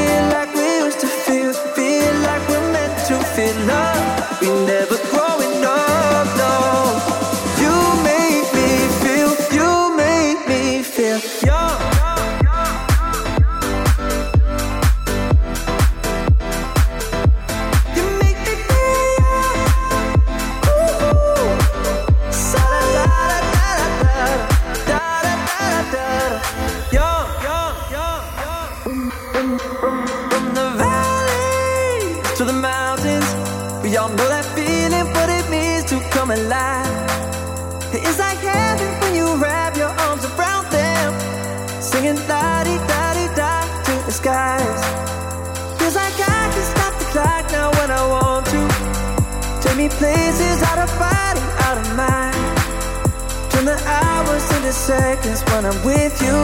into 54.65 54.73
seconds 54.73 55.43
when 55.51 55.67
I'm 55.67 55.85
with 55.85 56.17
you. 56.23 56.39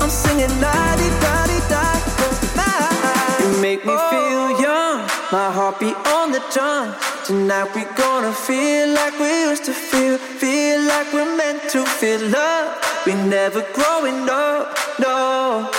I'm 0.00 0.10
singing 0.10 0.52
la 0.60 0.96
di 1.00 1.08
da 1.24 1.46
di 1.50 1.58
da, 1.72 1.84
cause 2.18 2.38
you're 2.42 2.56
mine. 2.60 3.40
You 3.42 3.62
make 3.62 3.84
me 3.86 3.94
oh. 3.96 4.10
feel 4.12 4.46
young, 4.66 4.98
my 5.32 5.50
heart 5.56 5.80
beat 5.80 5.96
on 6.16 6.32
the 6.32 6.42
drum. 6.52 6.94
Tonight 7.24 7.74
we 7.74 7.84
gonna 7.96 8.32
feel 8.32 8.88
like 8.92 9.18
we 9.18 9.30
used 9.48 9.64
to 9.64 9.72
feel, 9.72 10.18
feel 10.18 10.80
like 10.82 11.12
we're 11.12 11.36
meant 11.36 11.62
to 11.70 11.84
feel 11.84 12.20
love. 12.28 12.68
We 13.06 13.14
never 13.14 13.62
growing 13.72 14.28
up, 14.28 14.76
no. 15.00 15.70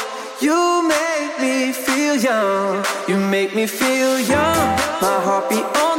You 0.42 0.88
make 0.88 1.34
me 1.40 1.72
feel 1.74 2.16
young, 2.16 2.84
you 3.08 3.18
make 3.18 3.54
me 3.54 3.68
feel 3.68 4.20
young. 4.20 4.66
My 5.06 5.18
heart 5.26 5.50
beat 5.50 5.70
on 5.86 5.99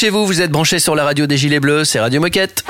Chez 0.00 0.08
vous, 0.08 0.24
vous 0.24 0.40
êtes 0.40 0.50
branchés 0.50 0.78
sur 0.78 0.94
la 0.94 1.04
radio 1.04 1.26
des 1.26 1.36
Gilets 1.36 1.60
Bleus, 1.60 1.84
c'est 1.84 2.00
Radio 2.00 2.22
Moquette. 2.22 2.64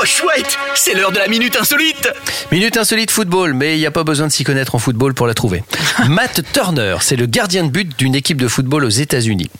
Oh 0.00 0.04
chouette, 0.04 0.56
c'est 0.76 0.94
l'heure 0.94 1.10
de 1.10 1.18
la 1.18 1.26
minute 1.26 1.56
insolite. 1.56 2.08
Minute 2.52 2.76
insolite 2.76 3.10
football, 3.10 3.54
mais 3.54 3.74
il 3.74 3.80
n'y 3.80 3.86
a 3.86 3.90
pas 3.90 4.04
besoin 4.04 4.28
de 4.28 4.32
s'y 4.32 4.44
connaître 4.44 4.76
en 4.76 4.78
football 4.78 5.14
pour 5.14 5.26
la 5.26 5.34
trouver. 5.34 5.64
Matt 6.08 6.42
Turner, 6.52 6.98
c'est 7.00 7.16
le 7.16 7.26
gardien 7.26 7.64
de 7.64 7.70
but 7.70 7.98
d'une 7.98 8.14
équipe 8.14 8.40
de 8.40 8.46
football 8.46 8.84
aux 8.84 8.88
États-Unis. 8.88 9.50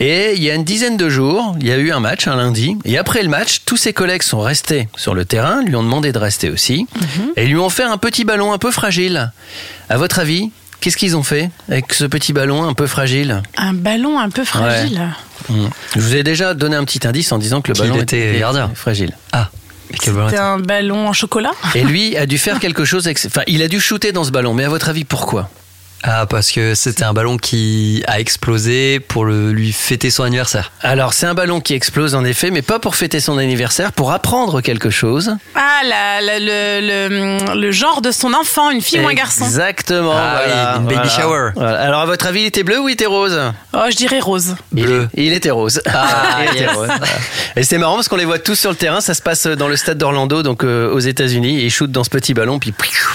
Et 0.00 0.32
il 0.34 0.42
y 0.42 0.50
a 0.50 0.54
une 0.54 0.64
dizaine 0.64 0.96
de 0.96 1.08
jours, 1.08 1.54
il 1.60 1.68
y 1.68 1.70
a 1.70 1.76
eu 1.76 1.92
un 1.92 2.00
match, 2.00 2.26
un 2.26 2.34
lundi, 2.34 2.76
et 2.84 2.98
après 2.98 3.22
le 3.22 3.28
match, 3.28 3.60
tous 3.64 3.76
ses 3.76 3.92
collègues 3.92 4.22
sont 4.22 4.40
restés 4.40 4.88
sur 4.96 5.14
le 5.14 5.24
terrain, 5.24 5.62
lui 5.62 5.76
ont 5.76 5.84
demandé 5.84 6.10
de 6.10 6.18
rester 6.18 6.50
aussi, 6.50 6.88
et 7.36 7.46
lui 7.46 7.56
ont 7.56 7.70
fait 7.70 7.84
un 7.84 7.98
petit 7.98 8.24
ballon 8.24 8.52
un 8.52 8.58
peu 8.58 8.72
fragile. 8.72 9.30
À 9.88 9.96
votre 9.96 10.18
avis, 10.18 10.50
qu'est-ce 10.80 10.96
qu'ils 10.96 11.16
ont 11.16 11.22
fait 11.22 11.50
avec 11.68 11.92
ce 11.92 12.04
petit 12.04 12.32
ballon 12.32 12.64
un 12.64 12.74
peu 12.74 12.86
fragile 12.86 13.42
Un 13.56 13.72
ballon 13.72 14.18
un 14.18 14.30
peu 14.30 14.44
fragile. 14.44 15.00
Mm. 15.48 15.66
Je 15.94 16.00
vous 16.00 16.16
ai 16.16 16.22
déjà 16.22 16.54
donné 16.54 16.76
un 16.76 16.84
petit 16.84 17.06
indice 17.06 17.32
en 17.32 17.38
disant 17.38 17.60
que 17.60 17.72
le 17.72 17.78
ballon 17.78 18.00
était 18.00 18.38
gardien. 18.38 18.70
fragile. 18.74 19.16
Ah, 19.32 19.50
C'était 20.00 20.36
un 20.38 20.58
ballon 20.58 21.08
en 21.08 21.12
chocolat 21.12 21.52
Et 21.74 21.84
lui 21.84 22.16
a 22.16 22.26
dû 22.26 22.38
faire 22.38 22.58
quelque 22.58 22.84
chose. 22.84 23.06
avec- 23.06 23.20
Enfin, 23.26 23.42
il 23.46 23.62
a 23.62 23.68
dû 23.68 23.80
shooter 23.80 24.12
dans 24.12 24.24
ce 24.24 24.30
ballon. 24.30 24.52
Mais 24.54 24.64
à 24.64 24.68
votre 24.68 24.88
avis, 24.88 25.04
pourquoi? 25.04 25.48
Ah, 26.02 26.26
parce 26.26 26.52
que 26.52 26.74
c'était 26.74 27.02
un 27.04 27.12
ballon 27.12 27.36
qui 27.36 28.02
a 28.06 28.20
explosé 28.20 29.00
pour 29.00 29.24
le, 29.24 29.50
lui 29.52 29.72
fêter 29.72 30.10
son 30.10 30.22
anniversaire. 30.22 30.70
Alors, 30.82 31.14
c'est 31.14 31.26
un 31.26 31.34
ballon 31.34 31.60
qui 31.60 31.74
explose 31.74 32.14
en 32.14 32.24
effet, 32.24 32.50
mais 32.50 32.62
pas 32.62 32.78
pour 32.78 32.94
fêter 32.94 33.18
son 33.18 33.38
anniversaire, 33.38 33.92
pour 33.92 34.12
apprendre 34.12 34.60
quelque 34.60 34.90
chose. 34.90 35.34
Ah, 35.56 35.80
la- 35.84 36.20
la- 36.20 36.38
le, 36.38 36.80
le- 36.80 37.60
le 37.60 37.72
genre 37.72 38.02
de 38.02 38.12
son 38.12 38.34
enfant, 38.34 38.70
une 38.70 38.82
fille 38.82 39.00
ou 39.00 39.08
un 39.08 39.14
garçon 39.14 39.44
Exactement. 39.44 40.12
Ah 40.14 40.42
voilà, 40.44 40.72
oui, 40.74 40.78
une 40.80 40.84
baby 40.86 40.94
voilà. 41.08 41.10
shower. 41.10 41.50
Voilà. 41.56 41.80
Alors, 41.80 42.00
à 42.02 42.06
votre 42.06 42.26
avis, 42.26 42.42
il 42.42 42.46
était 42.46 42.62
bleu 42.62 42.78
ou 42.78 42.88
il 42.88 42.92
était 42.92 43.06
rose 43.06 43.40
Oh, 43.72 43.80
je 43.90 43.96
dirais 43.96 44.20
rose. 44.20 44.54
Bleu. 44.72 45.08
Il, 45.14 45.24
il 45.24 45.32
était 45.32 45.50
rose. 45.50 45.80
Ah, 45.86 46.38
Il 46.52 46.56
était 46.56 46.66
rose. 46.72 46.88
Et 47.56 47.62
c'est 47.64 47.78
marrant 47.78 47.94
parce 47.96 48.08
qu'on 48.08 48.16
les 48.16 48.24
voit 48.26 48.38
tous 48.38 48.54
sur 48.54 48.70
le 48.70 48.76
terrain. 48.76 49.00
Ça 49.00 49.14
se 49.14 49.22
passe 49.22 49.46
dans 49.46 49.66
le 49.68 49.76
stade 49.76 49.98
d'Orlando, 49.98 50.42
donc 50.42 50.62
euh, 50.62 50.90
aux 50.92 51.00
États-Unis. 51.00 51.62
Ils 51.62 51.70
shootent 51.70 51.90
dans 51.92 52.04
ce 52.04 52.10
petit 52.10 52.34
ballon, 52.34 52.58
puis 52.58 52.72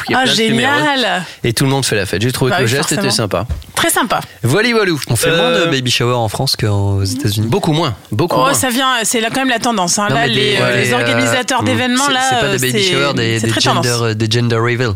il 0.08 0.12
y 0.12 0.16
a 0.16 0.20
Ah, 0.20 0.24
plein 0.24 0.32
de 0.32 0.36
génial 0.36 1.24
Et 1.44 1.54
tout 1.54 1.64
le 1.64 1.70
monde 1.70 1.86
fait 1.86 1.96
la 1.96 2.06
fête. 2.06 2.22
J'ai 2.22 2.32
trouvé 2.32 2.52
Bah 2.52 2.58
que 2.60 2.68
geste 2.78 2.92
était 2.92 3.02
forcément. 3.02 3.12
sympa. 3.12 3.46
Très 3.76 3.90
sympa. 3.90 4.22
Voilà, 4.44 4.72
voilou. 4.72 5.00
On 5.10 5.16
fait 5.16 5.30
moins 5.32 5.40
Euh, 5.48 5.66
de 5.66 5.72
baby 5.72 5.90
shower 5.92 6.14
en 6.16 6.28
France 6.30 6.56
qu'aux 6.56 7.04
États-Unis. 7.04 7.48
Beaucoup 7.48 7.72
moins. 7.74 7.96
Beaucoup 8.12 8.36
Oh, 8.38 8.42
moins. 8.42 8.54
ça 8.54 8.70
vient, 8.70 8.94
c'est 9.04 9.22
là 9.22 9.30
quand 9.30 9.42
même 9.42 9.50
la 9.50 9.60
tendance. 9.60 9.98
hein. 10.00 10.08
Non, 10.10 10.16
Là, 10.16 10.28
les, 10.28 10.58
euh, 10.58 10.64
ouais, 10.64 10.78
les 10.84 10.94
euh, 10.94 10.98
organisateurs 10.98 11.62
mm. 11.62 11.66
d'événements, 11.66 12.08
là, 12.10 12.20
C'est 12.30 12.36
pas 12.40 12.46
euh, 12.46 12.58
des 12.58 12.72
baby 12.72 12.84
showers, 12.84 13.14
des, 13.14 13.40
gender, 13.60 14.16
des 14.16 14.32
gender 14.32 14.56
reveal. 14.58 14.92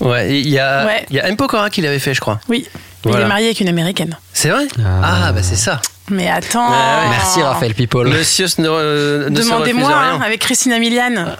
Ouais, 0.00 0.40
il 0.40 0.48
y 0.48 0.58
a, 0.58 0.84
Ouais. 0.86 1.06
il 1.10 1.16
y 1.16 1.20
a 1.20 1.28
M. 1.28 1.36
Pokora 1.36 1.70
qui 1.70 1.80
l'avait 1.80 1.98
fait, 2.00 2.12
je 2.14 2.20
crois. 2.20 2.40
Oui, 2.48 2.66
Voilà. 3.04 3.20
il 3.20 3.24
est 3.24 3.28
marié 3.28 3.46
avec 3.46 3.60
une 3.60 3.68
américaine. 3.68 4.16
C'est 4.32 4.48
vrai? 4.50 4.66
Ah. 5.02 5.30
bah 5.32 5.42
c'est 5.42 5.56
ça. 5.56 5.80
Mais 6.10 6.28
attends. 6.28 6.68
Ouais, 6.68 6.76
ouais. 6.76 7.08
Merci 7.10 7.40
Raphaël 7.42 7.74
People. 7.74 8.08
Monsieur 8.08 8.46
ne, 8.58 8.68
euh, 8.68 9.30
Demandez-moi 9.30 9.92
avec 10.24 10.40
Christina 10.40 10.78
Milian. 10.80 11.26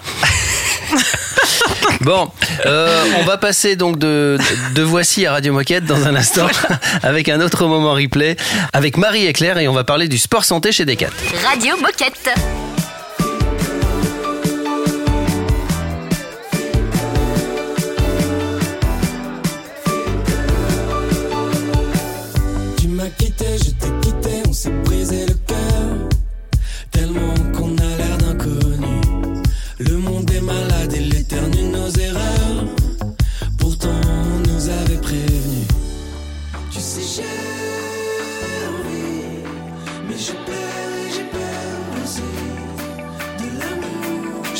Bon, 2.01 2.29
euh, 2.65 3.03
on 3.19 3.23
va 3.23 3.37
passer 3.37 3.75
donc 3.75 3.97
de, 3.97 4.37
de 4.75 4.81
Voici 4.81 5.25
à 5.25 5.33
Radio 5.33 5.53
Moquette 5.53 5.85
dans 5.85 6.05
un 6.05 6.15
instant 6.15 6.47
avec 7.03 7.29
un 7.29 7.39
autre 7.41 7.65
moment 7.65 7.93
replay 7.93 8.35
avec 8.73 8.97
Marie 8.97 9.25
et 9.25 9.33
Claire 9.33 9.57
et 9.57 9.67
on 9.67 9.73
va 9.73 9.83
parler 9.83 10.07
du 10.07 10.17
sport 10.17 10.43
santé 10.43 10.71
chez 10.71 10.85
Decat. 10.85 11.09
Radio 11.45 11.75
Moquette. 11.77 12.72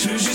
Çünkü 0.03 0.32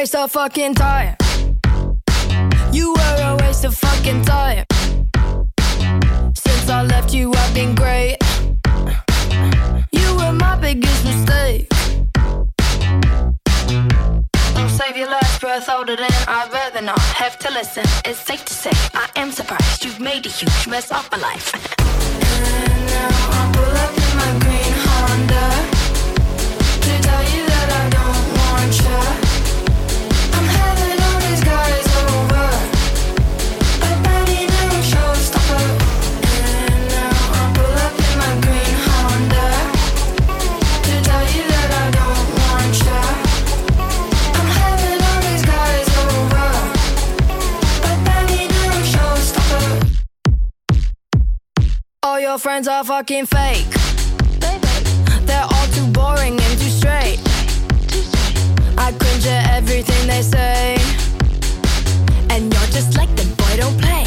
waste 0.00 0.14
of 0.14 0.32
fucking 0.32 0.74
time. 0.74 1.14
You 2.72 2.94
were 2.94 3.16
a 3.22 3.36
waste 3.40 3.66
of 3.66 3.74
fucking 3.76 4.22
time. 4.22 4.64
Since 6.34 6.70
I 6.70 6.84
left 6.84 7.12
you, 7.12 7.30
I've 7.34 7.52
been 7.52 7.74
great. 7.74 8.16
You 9.92 10.08
were 10.16 10.32
my 10.32 10.56
biggest 10.58 11.04
mistake. 11.04 11.68
Don't 14.54 14.70
save 14.70 14.96
your 14.96 15.10
last 15.10 15.38
breath 15.38 15.68
older 15.68 15.96
than 15.96 16.12
I'd 16.26 16.50
rather 16.50 16.80
not 16.80 16.98
have 17.20 17.38
to 17.40 17.50
listen. 17.50 17.84
It's 18.06 18.20
safe 18.20 18.42
to 18.46 18.54
say 18.54 18.72
I 18.94 19.06
am 19.16 19.30
surprised 19.30 19.84
you've 19.84 20.00
made 20.00 20.24
a 20.24 20.30
huge 20.30 20.66
mess 20.66 20.90
of 20.90 21.10
my 21.12 21.18
life. 21.18 22.79
Friends 52.40 52.66
are 52.66 52.82
fucking 52.82 53.26
fake. 53.26 53.68
They're 55.26 55.44
all 55.44 55.66
too 55.74 55.86
boring 55.88 56.40
and 56.40 56.58
too 56.58 56.70
straight. 56.70 57.20
I 58.78 58.92
cringe 58.98 59.26
at 59.26 59.50
everything 59.58 60.06
they 60.08 60.22
say. 60.22 60.78
And 62.30 62.52
you're 62.52 62.70
just 62.72 62.96
like 62.96 63.14
them, 63.14 63.28
boy, 63.34 63.56
don't 63.58 63.78
play. 63.78 64.06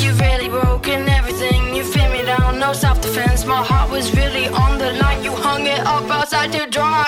You've 0.00 0.20
really 0.20 0.48
broken 0.48 1.08
everything. 1.08 1.74
You 1.74 1.82
feel 1.82 2.08
me 2.12 2.22
down, 2.22 2.60
no 2.60 2.72
self 2.72 3.02
defense. 3.02 3.44
My 3.44 3.64
heart 3.64 3.90
was 3.90 4.14
really 4.16 4.46
on 4.46 4.78
the 4.78 4.92
line. 4.92 5.24
You 5.24 5.32
hung 5.32 5.66
it 5.66 5.80
up 5.80 6.08
outside 6.08 6.52
to 6.52 6.70
dry. 6.70 7.05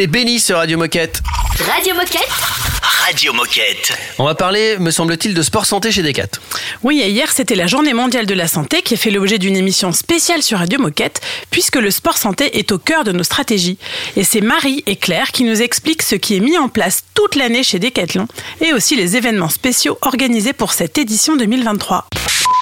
C'était 0.00 0.12
Benny 0.12 0.40
sur 0.40 0.56
Radio 0.56 0.78
Moquette. 0.78 1.20
Radio 1.58 1.94
Moquette 1.94 2.30
Radio 2.82 3.34
Moquette. 3.34 3.92
On 4.18 4.24
va 4.24 4.34
parler, 4.34 4.78
me 4.78 4.90
semble-t-il, 4.90 5.34
de 5.34 5.42
sport 5.42 5.66
santé 5.66 5.92
chez 5.92 6.00
Decat. 6.00 6.40
Oui, 6.82 7.02
et 7.02 7.10
hier, 7.10 7.30
c'était 7.30 7.54
la 7.54 7.66
journée 7.66 7.92
mondiale 7.92 8.24
de 8.24 8.32
la 8.32 8.48
santé 8.48 8.80
qui 8.80 8.94
a 8.94 8.96
fait 8.96 9.10
l'objet 9.10 9.36
d'une 9.36 9.56
émission 9.56 9.92
spéciale 9.92 10.42
sur 10.42 10.56
Radio 10.56 10.80
Moquette, 10.80 11.20
puisque 11.50 11.76
le 11.76 11.90
sport 11.90 12.16
santé 12.16 12.58
est 12.58 12.72
au 12.72 12.78
cœur 12.78 13.04
de 13.04 13.12
nos 13.12 13.24
stratégies. 13.24 13.76
Et 14.16 14.24
c'est 14.24 14.40
Marie 14.40 14.82
et 14.86 14.96
Claire 14.96 15.32
qui 15.32 15.44
nous 15.44 15.60
expliquent 15.60 16.02
ce 16.02 16.14
qui 16.14 16.36
est 16.36 16.40
mis 16.40 16.56
en 16.56 16.70
place 16.70 17.02
toute 17.12 17.34
l'année 17.34 17.62
chez 17.62 17.78
Decathlon 17.78 18.26
et 18.62 18.72
aussi 18.72 18.96
les 18.96 19.18
événements 19.18 19.50
spéciaux 19.50 19.98
organisés 20.00 20.54
pour 20.54 20.72
cette 20.72 20.96
édition 20.96 21.36
2023. 21.36 22.06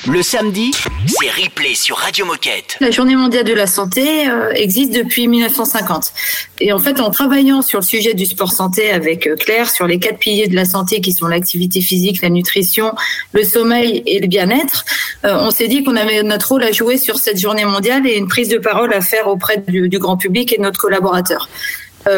Le 0.06 0.22
samedi, 0.22 0.70
c'est 1.06 1.28
replay 1.28 1.74
sur 1.74 1.96
Radio 1.96 2.24
Moquette. 2.24 2.76
La 2.80 2.92
Journée 2.92 3.16
mondiale 3.16 3.44
de 3.44 3.52
la 3.52 3.66
santé 3.66 4.28
euh, 4.28 4.52
existe 4.52 4.92
depuis 4.94 5.26
1950. 5.26 6.12
Et 6.60 6.72
en 6.72 6.78
fait, 6.78 7.00
en 7.00 7.10
travaillant 7.10 7.62
sur 7.62 7.80
le 7.80 7.84
sujet 7.84 8.14
du 8.14 8.24
sport 8.24 8.52
santé 8.52 8.90
avec 8.92 9.26
euh, 9.26 9.34
Claire, 9.34 9.68
sur 9.68 9.88
les 9.88 9.98
quatre 9.98 10.18
piliers 10.18 10.46
de 10.46 10.54
la 10.54 10.64
santé 10.64 11.00
qui 11.00 11.12
sont 11.12 11.26
l'activité 11.26 11.80
physique, 11.80 12.22
la 12.22 12.30
nutrition, 12.30 12.94
le 13.32 13.42
sommeil 13.42 14.04
et 14.06 14.20
le 14.20 14.28
bien-être, 14.28 14.84
euh, 15.24 15.36
on 15.40 15.50
s'est 15.50 15.66
dit 15.66 15.82
qu'on 15.82 15.96
avait 15.96 16.22
notre 16.22 16.50
rôle 16.50 16.62
à 16.62 16.70
jouer 16.70 16.96
sur 16.96 17.18
cette 17.18 17.38
journée 17.38 17.64
mondiale 17.64 18.06
et 18.06 18.16
une 18.16 18.28
prise 18.28 18.48
de 18.48 18.58
parole 18.58 18.94
à 18.94 19.00
faire 19.00 19.26
auprès 19.26 19.64
du, 19.66 19.88
du 19.88 19.98
grand 19.98 20.16
public 20.16 20.52
et 20.52 20.58
de 20.58 20.62
notre 20.62 20.80
collaborateur. 20.80 21.48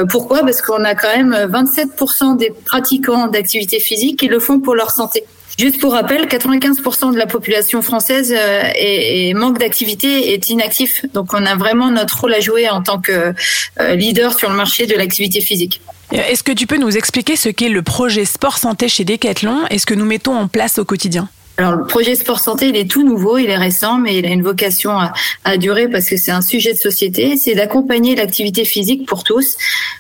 Pourquoi? 0.09 0.43
Parce 0.43 0.63
qu'on 0.63 0.85
a 0.85 0.95
quand 0.95 1.17
même 1.17 1.35
27% 1.35 2.37
des 2.37 2.53
pratiquants 2.65 3.27
d'activité 3.27 3.81
physique 3.81 4.21
qui 4.21 4.29
le 4.29 4.39
font 4.39 4.61
pour 4.61 4.77
leur 4.77 4.93
santé. 4.93 5.25
Juste 5.61 5.79
pour 5.79 5.93
rappel, 5.93 6.25
95% 6.25 7.13
de 7.13 7.19
la 7.19 7.27
population 7.27 7.83
française 7.83 8.35
euh, 8.35 8.63
est, 8.75 9.35
manque 9.35 9.59
d'activité, 9.59 10.33
est 10.33 10.49
inactif. 10.49 11.05
Donc 11.13 11.35
on 11.35 11.45
a 11.45 11.55
vraiment 11.55 11.91
notre 11.91 12.19
rôle 12.19 12.33
à 12.33 12.41
jouer 12.41 12.71
en 12.71 12.83
tant 12.83 12.99
que 12.99 13.35
euh, 13.79 13.95
leader 13.95 14.33
sur 14.39 14.49
le 14.49 14.57
marché 14.57 14.87
de 14.87 14.95
l'activité 14.95 15.43
physique. 15.43 15.83
Est-ce 16.13 16.43
que 16.43 16.53
tu 16.53 16.67
peux 16.67 16.79
nous 16.79 16.97
expliquer 16.97 17.37
ce 17.37 17.51
qu'est 17.51 17.69
le 17.69 17.83
projet 17.83 18.25
Sport 18.25 18.57
Santé 18.57 18.89
chez 18.89 19.05
Decathlon 19.05 19.67
et 19.69 19.79
ce 19.79 19.85
que 19.85 19.93
nous 19.93 20.07
mettons 20.07 20.35
en 20.35 20.49
place 20.49 20.79
au 20.79 20.87
quotidien? 20.87 21.29
Alors 21.61 21.77
le 21.77 21.85
projet 21.85 22.15
Sport 22.15 22.41
Santé, 22.41 22.69
il 22.69 22.77
est 22.77 22.91
tout 22.91 23.03
nouveau, 23.03 23.37
il 23.37 23.51
est 23.51 23.57
récent, 23.59 23.99
mais 23.99 24.17
il 24.17 24.25
a 24.25 24.31
une 24.31 24.43
vocation 24.43 24.93
à, 24.93 25.13
à 25.45 25.59
durer 25.59 25.89
parce 25.89 26.09
que 26.09 26.17
c'est 26.17 26.31
un 26.31 26.41
sujet 26.41 26.73
de 26.73 26.79
société. 26.79 27.37
C'est 27.37 27.55
d'accompagner 27.55 28.17
l'activité 28.17 28.65
physique 28.65 29.07
pour 29.07 29.25
tous, 29.25 29.59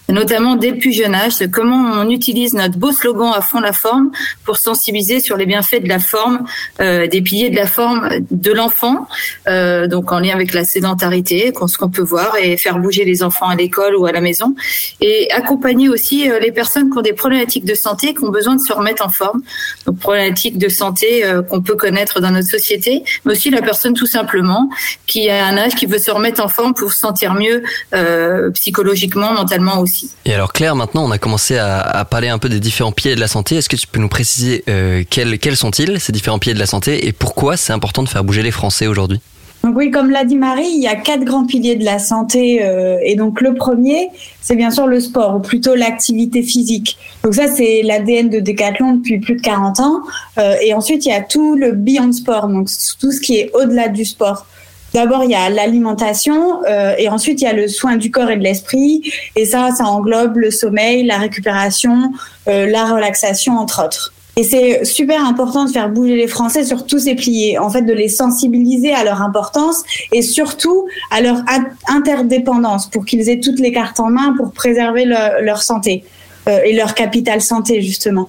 notamment 0.09 0.57
dès 0.57 0.71
le 0.71 0.79
plus 0.79 0.93
jeune 0.93 1.15
âge. 1.15 1.35
Comment 1.53 2.01
on 2.01 2.09
utilise 2.09 2.55
notre 2.55 2.79
beau 2.79 2.93
slogan 2.93 3.35
à 3.37 3.43
fond 3.43 3.61
la 3.61 3.75
forme 3.75 4.11
pour 4.47 4.57
sensibiliser 4.57 5.21
sur 5.21 5.37
les 5.37 5.45
bienfaits 5.45 5.83
de 5.83 5.89
la 5.91 5.99
forme, 5.99 6.47
euh, 6.81 7.07
des 7.07 7.21
piliers 7.21 7.51
de 7.51 7.57
la 7.57 7.67
forme 7.67 8.09
de 8.31 8.53
l'enfant, 8.53 9.07
euh, 9.47 9.87
donc 9.87 10.13
en 10.13 10.21
lien 10.21 10.35
avec 10.35 10.55
la 10.55 10.65
sédentarité, 10.65 11.53
ce 11.67 11.77
qu'on 11.77 11.91
peut 11.91 12.01
voir, 12.01 12.37
et 12.37 12.57
faire 12.57 12.79
bouger 12.79 13.05
les 13.05 13.23
enfants 13.23 13.49
à 13.49 13.55
l'école 13.55 13.97
ou 13.97 14.07
à 14.07 14.13
la 14.13 14.23
maison, 14.23 14.55
et 15.03 15.31
accompagner 15.31 15.91
aussi 15.91 16.31
euh, 16.31 16.39
les 16.39 16.53
personnes 16.53 16.91
qui 16.91 16.97
ont 16.97 17.03
des 17.03 17.13
problématiques 17.13 17.67
de 17.67 17.75
santé, 17.75 18.15
qui 18.15 18.25
ont 18.25 18.31
besoin 18.31 18.55
de 18.55 18.63
se 18.63 18.73
remettre 18.73 19.05
en 19.07 19.11
forme. 19.11 19.43
Donc 19.85 19.99
problématiques 19.99 20.57
de 20.57 20.71
santé 20.71 21.23
euh, 21.23 21.43
qu'on 21.51 21.61
peut 21.61 21.77
connaître 21.77 22.21
dans 22.21 22.31
notre 22.31 22.49
société, 22.49 23.05
mais 23.25 23.33
aussi 23.33 23.51
la 23.51 23.61
personne 23.61 23.95
tout 23.95 24.07
simplement 24.07 24.69
qui 25.07 25.29
a 25.29 25.45
un 25.45 25.57
âge 25.59 25.75
qui 25.75 25.87
veut 25.87 25.99
se 25.99 26.11
remettre 26.11 26.43
en 26.43 26.49
forme 26.49 26.73
pour 26.75 26.93
se 26.93 26.99
sentir 27.01 27.35
mieux 27.35 27.63
euh, 27.95 28.51
psychologiquement, 28.53 29.33
mentalement 29.33 29.81
aussi. 29.81 30.11
Et 30.25 30.33
alors 30.33 30.53
Claire, 30.53 30.77
maintenant 30.77 31.05
on 31.05 31.11
a 31.11 31.19
commencé 31.19 31.59
à, 31.59 32.07
parler 32.11 32.29
un 32.29 32.39
peu 32.39 32.49
des 32.49 32.61
différents 32.61 32.93
piliers 32.93 33.15
de 33.15 33.21
la 33.21 33.29
santé. 33.29 33.57
Est-ce 33.57 33.69
que 33.69 33.77
tu 33.77 33.87
peux 33.87 34.01
nous 34.01 34.09
préciser 34.09 34.65
euh, 34.69 35.05
quels, 35.09 35.39
quels 35.39 35.57
sont-ils, 35.57 36.01
ces 36.01 36.13
différents 36.13 36.39
piliers 36.39 36.55
de 36.55 36.59
la 36.59 36.67
santé, 36.67 37.07
et 37.07 37.13
pourquoi 37.13 37.57
c'est 37.57 37.73
important 37.73 38.03
de 38.03 38.09
faire 38.09 38.25
bouger 38.25 38.43
les 38.43 38.51
Français 38.51 38.87
aujourd'hui? 38.87 39.21
Donc 39.63 39.77
oui, 39.77 39.91
comme 39.91 40.11
l'a 40.11 40.25
dit 40.25 40.37
Marie, 40.37 40.71
il 40.73 40.81
y 40.81 40.87
a 40.87 40.97
quatre 40.97 41.23
grands 41.23 41.45
piliers 41.45 41.77
de 41.77 41.85
la 41.85 41.99
santé. 41.99 42.61
euh, 42.63 42.99
et 43.05 43.15
donc 43.15 43.43
le 43.43 43.55
premier, 43.55 44.09
c'est 44.41 44.57
bien 44.57 44.71
sûr 44.71 44.87
le 44.87 45.01
sport, 45.01 45.37
ou 45.37 45.41
plutôt 45.41 45.75
l'activité 45.75 46.43
physique. 46.43 46.97
Donc 47.23 47.35
ça, 47.35 47.47
c'est 47.47 47.83
l'ADN 47.83 48.31
de 48.31 48.41
Decathlon 48.41 48.95
depuis 48.95 49.19
plus 49.19 49.37
de 49.37 49.43
40 49.43 49.81
ans. 49.81 50.01
Euh, 50.39 50.55
et 50.63 50.73
ensuite, 50.73 51.05
il 51.05 51.11
y 51.11 51.15
a 51.15 51.21
tout 51.21 51.57
le 51.57 51.73
beyond 51.73 52.13
sport, 52.13 52.49
donc 52.49 52.69
tout 52.99 53.13
ce 53.13 53.21
qui 53.21 53.37
est 53.37 53.51
au-delà 53.55 53.89
du 53.89 54.05
sport. 54.07 54.47
D'abord, 54.93 55.23
il 55.25 55.31
y 55.31 55.35
a 55.35 55.49
l'alimentation, 55.51 56.63
euh, 56.69 56.95
et 56.99 57.09
ensuite, 57.09 57.41
il 57.43 57.45
y 57.45 57.49
a 57.49 57.53
le 57.53 57.69
soin 57.69 57.97
du 57.97 58.11
corps 58.11 58.31
et 58.31 58.37
de 58.37 58.43
l'esprit. 58.43 59.03
Et 59.37 59.45
ça, 59.45 59.71
ça 59.77 59.85
englobe 59.85 60.39
le 60.39 60.51
sommeil, 60.51 61.05
la 61.05 61.19
récupération, 61.19 62.13
euh, 62.49 62.67
la 62.67 62.87
relaxation, 62.87 63.57
entre 63.59 63.85
autres. 63.85 64.13
Et 64.37 64.45
c'est 64.45 64.85
super 64.85 65.25
important 65.27 65.65
de 65.65 65.71
faire 65.71 65.89
bouger 65.91 66.17
les 66.17 66.29
Français 66.29 66.65
sur 66.65 66.87
tous 66.87 67.01
ces 67.01 67.15
piliers, 67.15 67.59
en 67.59 67.69
fait 67.69 67.83
de 67.83 67.93
les 67.93 68.09
sensibiliser 68.09 68.93
à 68.93 69.05
leur 69.05 69.21
importance 69.23 69.83
et 70.13 70.23
surtout 70.23 70.87
à 71.11 71.21
leur 71.21 71.37
in- 71.49 71.67
interdépendance 71.89 72.89
pour 72.89 73.05
qu'ils 73.05 73.29
aient 73.29 73.41
toutes 73.41 73.59
les 73.61 73.73
cartes 73.73 74.01
en 74.01 74.09
main 74.11 74.35
pour 74.37 74.53
préserver 74.53 75.05
le- 75.05 75.45
leur 75.45 75.63
santé 75.63 76.05
euh, 76.49 76.61
et 76.65 76.73
leur 76.75 76.95
capital 76.95 77.41
santé 77.43 77.83
justement. 77.83 78.29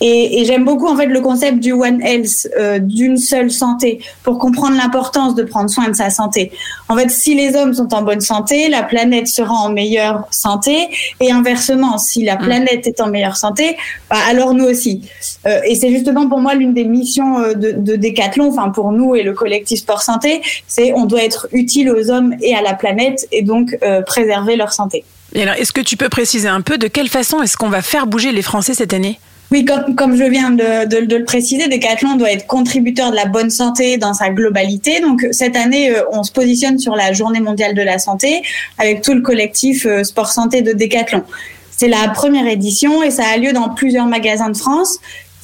Et, 0.00 0.40
et 0.40 0.44
j'aime 0.44 0.64
beaucoup 0.64 0.88
en 0.88 0.96
fait 0.96 1.06
le 1.06 1.20
concept 1.20 1.60
du 1.60 1.72
One 1.72 2.02
Health, 2.02 2.48
euh, 2.58 2.78
d'une 2.78 3.16
seule 3.16 3.50
santé, 3.50 4.00
pour 4.22 4.38
comprendre 4.38 4.76
l'importance 4.76 5.34
de 5.34 5.44
prendre 5.44 5.70
soin 5.70 5.88
de 5.88 5.94
sa 5.94 6.10
santé. 6.10 6.52
En 6.88 6.96
fait, 6.96 7.10
si 7.10 7.34
les 7.34 7.56
hommes 7.56 7.72
sont 7.74 7.94
en 7.94 8.02
bonne 8.02 8.20
santé, 8.20 8.68
la 8.68 8.82
planète 8.82 9.28
sera 9.28 9.54
en 9.54 9.70
meilleure 9.70 10.26
santé, 10.30 10.88
et 11.20 11.30
inversement, 11.30 11.98
si 11.98 12.24
la 12.24 12.36
planète 12.36 12.86
est 12.86 13.00
en 13.00 13.08
meilleure 13.08 13.36
santé, 13.36 13.76
bah, 14.10 14.16
alors 14.28 14.52
nous 14.54 14.64
aussi. 14.64 15.02
Euh, 15.46 15.60
et 15.64 15.74
c'est 15.74 15.90
justement 15.90 16.28
pour 16.28 16.40
moi 16.40 16.54
l'une 16.54 16.74
des 16.74 16.84
missions 16.84 17.38
euh, 17.38 17.54
de, 17.54 17.72
de 17.72 17.96
Decathlon, 17.96 18.48
enfin 18.48 18.70
pour 18.70 18.92
nous 18.92 19.14
et 19.14 19.22
le 19.22 19.32
collectif 19.32 19.80
Sport 19.80 20.02
Santé, 20.02 20.42
c'est 20.66 20.92
on 20.92 21.06
doit 21.06 21.22
être 21.22 21.48
utile 21.52 21.90
aux 21.90 22.10
hommes 22.10 22.34
et 22.42 22.54
à 22.54 22.62
la 22.62 22.74
planète, 22.74 23.26
et 23.32 23.42
donc 23.42 23.76
euh, 23.82 24.02
préserver 24.02 24.56
leur 24.56 24.72
santé. 24.72 25.04
Et 25.34 25.42
alors, 25.42 25.54
est-ce 25.54 25.72
que 25.72 25.80
tu 25.80 25.96
peux 25.96 26.08
préciser 26.08 26.48
un 26.48 26.60
peu 26.60 26.78
de 26.78 26.86
quelle 26.86 27.08
façon 27.08 27.42
est-ce 27.42 27.56
qu'on 27.56 27.68
va 27.68 27.82
faire 27.82 28.06
bouger 28.06 28.32
les 28.32 28.42
Français 28.42 28.74
cette 28.74 28.92
année? 28.92 29.18
Oui, 29.50 29.64
comme, 29.64 29.94
comme 29.94 30.16
je 30.16 30.24
viens 30.24 30.50
de, 30.50 30.86
de- 30.86 31.14
le 31.16 31.24
préciser, 31.24 31.68
Decathlon 31.68 32.16
doit 32.16 32.32
être 32.32 32.46
contributeur 32.46 33.10
de 33.10 33.16
la 33.16 33.26
bonne 33.26 33.50
santé 33.50 33.98
dans 33.98 34.12
sa 34.14 34.30
globalité. 34.30 35.00
Donc 35.00 35.24
cette 35.30 35.54
année, 35.54 35.90
euh, 35.90 36.02
on 36.10 36.22
se 36.24 36.32
positionne 36.32 36.78
sur 36.78 36.96
la 36.96 37.12
Journée 37.12 37.40
mondiale 37.40 37.74
de 37.74 37.82
la 37.82 37.98
santé 37.98 38.42
avec 38.78 39.02
tout 39.02 39.14
le 39.14 39.20
collectif 39.20 39.86
euh, 39.86 40.02
Sport 40.02 40.32
Santé 40.32 40.62
de 40.62 40.72
Decathlon. 40.72 41.22
C'est 41.70 41.88
la 41.88 42.08
première 42.08 42.46
édition 42.48 43.02
et 43.02 43.10
ça 43.10 43.24
a 43.32 43.36
lieu 43.36 43.52
dans 43.52 43.68
plusieurs 43.68 44.06
magasins 44.06 44.48
de 44.50 44.56
France. 44.56 44.98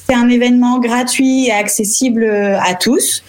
C'est 0.07 0.15
un 0.15 0.29
événement 0.29 0.79
gratuit 0.79 1.47
et 1.47 1.51
accessible 1.51 2.23
euh, 2.23 2.57
à 2.59 2.73
tous. 2.75 3.23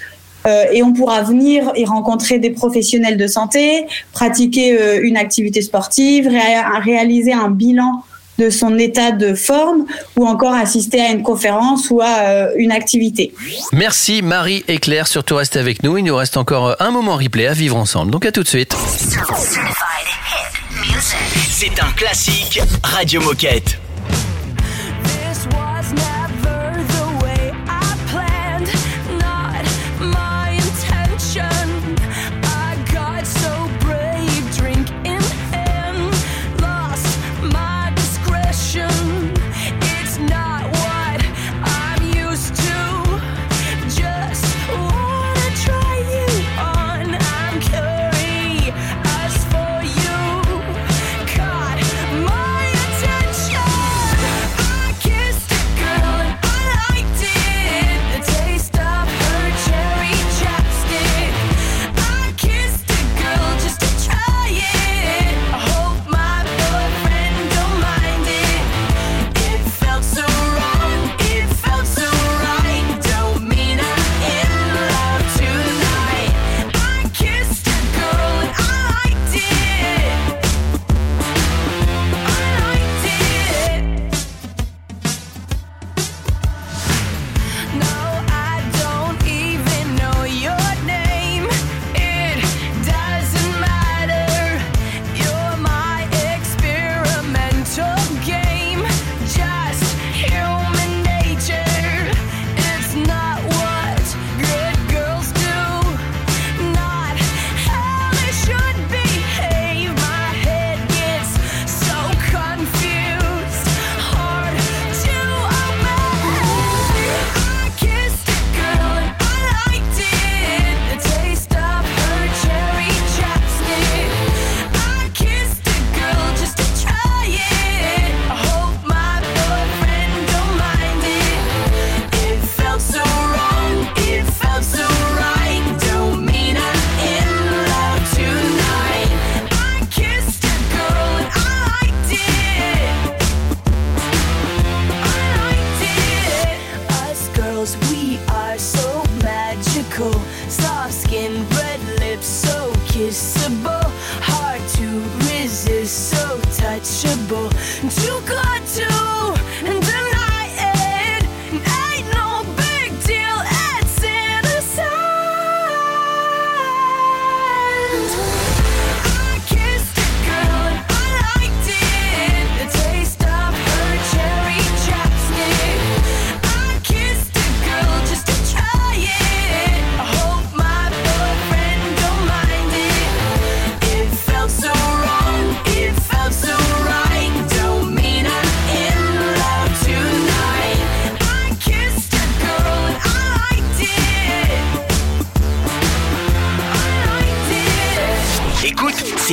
Et 0.72 0.82
on 0.82 0.92
pourra 0.92 1.22
venir 1.22 1.70
y 1.76 1.84
rencontrer 1.84 2.40
des 2.40 2.50
professionnels 2.50 3.16
de 3.16 3.28
santé, 3.28 3.86
pratiquer 4.12 4.76
une 5.02 5.16
activité 5.16 5.62
sportive, 5.62 6.26
ré- 6.26 6.80
réaliser 6.82 7.32
un 7.32 7.48
bilan 7.48 8.02
de 8.38 8.50
son 8.50 8.78
état 8.78 9.12
de 9.12 9.34
forme 9.34 9.84
ou 10.16 10.26
encore 10.26 10.54
assister 10.54 11.00
à 11.00 11.10
une 11.10 11.22
conférence 11.22 11.90
ou 11.90 12.00
à 12.00 12.20
euh, 12.20 12.52
une 12.56 12.72
activité. 12.72 13.32
Merci 13.72 14.22
Marie 14.22 14.64
et 14.68 14.78
Claire, 14.78 15.06
surtout 15.06 15.36
restez 15.36 15.58
avec 15.58 15.82
nous. 15.82 15.98
Il 15.98 16.04
nous 16.04 16.16
reste 16.16 16.36
encore 16.36 16.76
un 16.80 16.90
moment 16.90 17.16
replay 17.16 17.46
à 17.46 17.52
vivre 17.52 17.76
ensemble. 17.76 18.10
Donc 18.10 18.26
à 18.26 18.32
tout 18.32 18.42
de 18.42 18.48
suite. 18.48 18.76
C'est 21.50 21.80
un 21.80 21.92
classique 21.92 22.60
Radio 22.82 23.20
Moquette. 23.20 23.81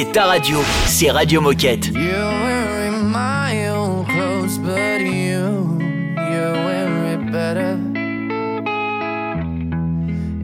C'est 0.10 0.14
ta 0.14 0.26
radio, 0.26 0.58
c'est 0.88 1.12
Radio 1.12 1.40
Moquette. 1.40 1.88
You're 1.88 2.32
wearing 2.42 3.12
my 3.12 3.54
clothes, 4.08 4.58
but 4.58 5.02
you, 5.02 5.78
you 6.18 6.46
it 7.14 7.32
better. 7.32 7.78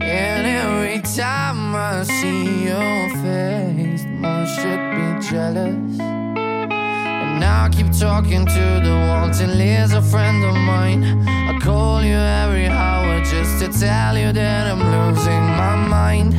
And 0.00 0.46
every 0.46 1.00
time 1.02 1.74
I 1.74 2.04
see 2.04 2.66
your 2.66 3.10
face, 3.22 4.04
more 4.20 4.46
should 4.46 4.82
be 4.94 5.26
jealous. 5.28 5.98
And 5.98 7.40
now 7.40 7.64
I 7.64 7.68
keep 7.70 7.90
talking 7.98 8.46
to 8.46 8.80
the 8.84 8.94
wall 9.08 9.30
till 9.30 9.50
here's 9.50 9.92
a 9.92 10.02
friend 10.02 10.44
of 10.44 10.54
mine. 10.54 11.02
I 11.26 11.58
call 11.60 12.04
you 12.04 12.16
every 12.16 12.68
hour 12.68 13.20
just 13.24 13.58
to 13.60 13.68
tell 13.68 14.16
you 14.16 14.32
that 14.32 14.66
I'm 14.70 14.80
losing 14.80 15.42
my 15.56 15.74
mind. 15.74 16.34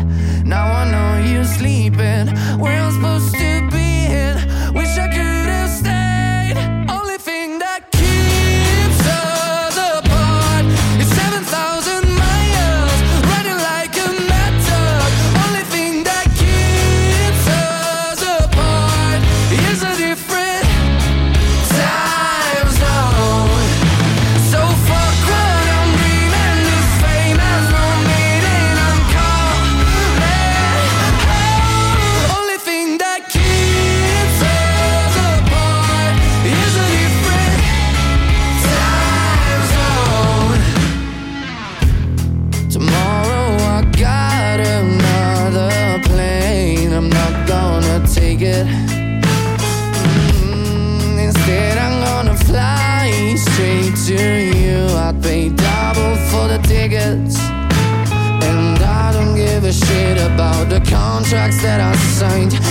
Now 0.48 0.72
I 0.72 0.90
know 0.90 1.30
you're 1.30 1.44
sleeping 1.44 2.28
where 2.58 2.80
I'm 2.80 2.94
supposed 2.94 3.36
to 3.36 3.70
be. 3.70 3.87
That 61.62 61.82
I 61.82 61.96
signed. 61.96 62.67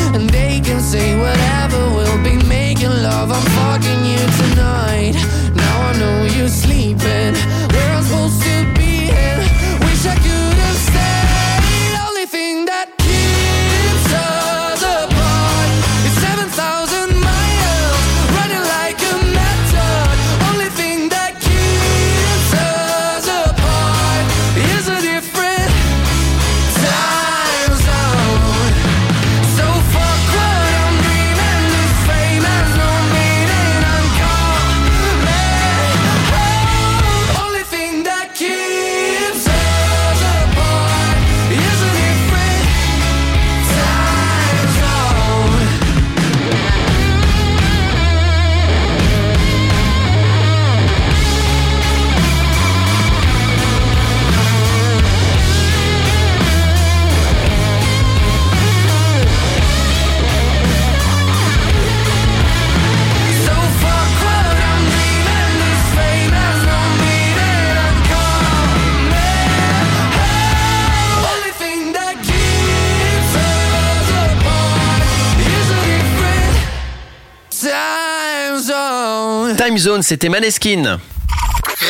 C'était 80.07 80.29
Maneskin. 80.29 81.01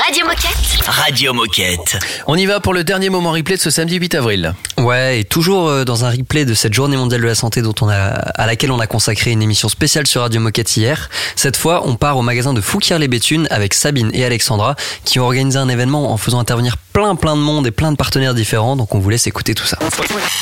Radio 0.03 0.25
Moquette. 0.25 0.87
Radio 0.87 1.35
Moquette. 1.35 1.99
On 2.27 2.35
y 2.35 2.47
va 2.47 2.61
pour 2.61 2.73
le 2.73 2.83
dernier 2.83 3.11
moment 3.11 3.33
replay 3.33 3.57
de 3.57 3.61
ce 3.61 3.69
samedi 3.69 3.97
8 3.97 4.14
avril. 4.14 4.55
Ouais, 4.79 5.21
et 5.21 5.25
toujours 5.25 5.69
euh, 5.69 5.85
dans 5.85 6.07
un 6.07 6.11
replay 6.11 6.47
de 6.47 6.55
cette 6.55 6.73
journée 6.73 6.97
mondiale 6.97 7.21
de 7.21 7.27
la 7.27 7.35
santé 7.35 7.61
dont 7.61 7.75
on 7.83 7.91
a, 7.91 7.95
à 7.95 8.47
laquelle 8.47 8.73
on 8.73 8.81
a 8.81 8.87
consacré 8.87 9.33
une 9.33 9.43
émission 9.43 9.69
spéciale 9.69 10.07
sur 10.07 10.23
Radio 10.23 10.41
Moquette 10.41 10.75
hier. 10.79 11.11
Cette 11.35 11.59
fois, 11.59 11.83
on 11.85 11.97
part 11.97 12.17
au 12.17 12.23
magasin 12.23 12.55
de 12.55 12.62
Fouquier-les-Béthunes 12.62 13.49
avec 13.51 13.75
Sabine 13.75 14.11
et 14.14 14.25
Alexandra 14.25 14.77
qui 15.05 15.21
ont 15.21 15.25
organisé 15.25 15.59
un 15.59 15.69
événement 15.69 16.11
en 16.11 16.17
faisant 16.17 16.39
intervenir 16.39 16.77
plein 16.97 17.14
plein 17.14 17.36
de 17.36 17.42
monde 17.42 17.66
et 17.66 17.72
plein 17.72 17.92
de 17.92 17.97
partenaires 17.99 18.32
différents. 18.32 18.74
Donc 18.74 18.94
on 18.94 18.99
vous 18.99 19.11
laisse 19.11 19.26
écouter 19.26 19.55
tout 19.55 19.66
ça. 19.66 19.76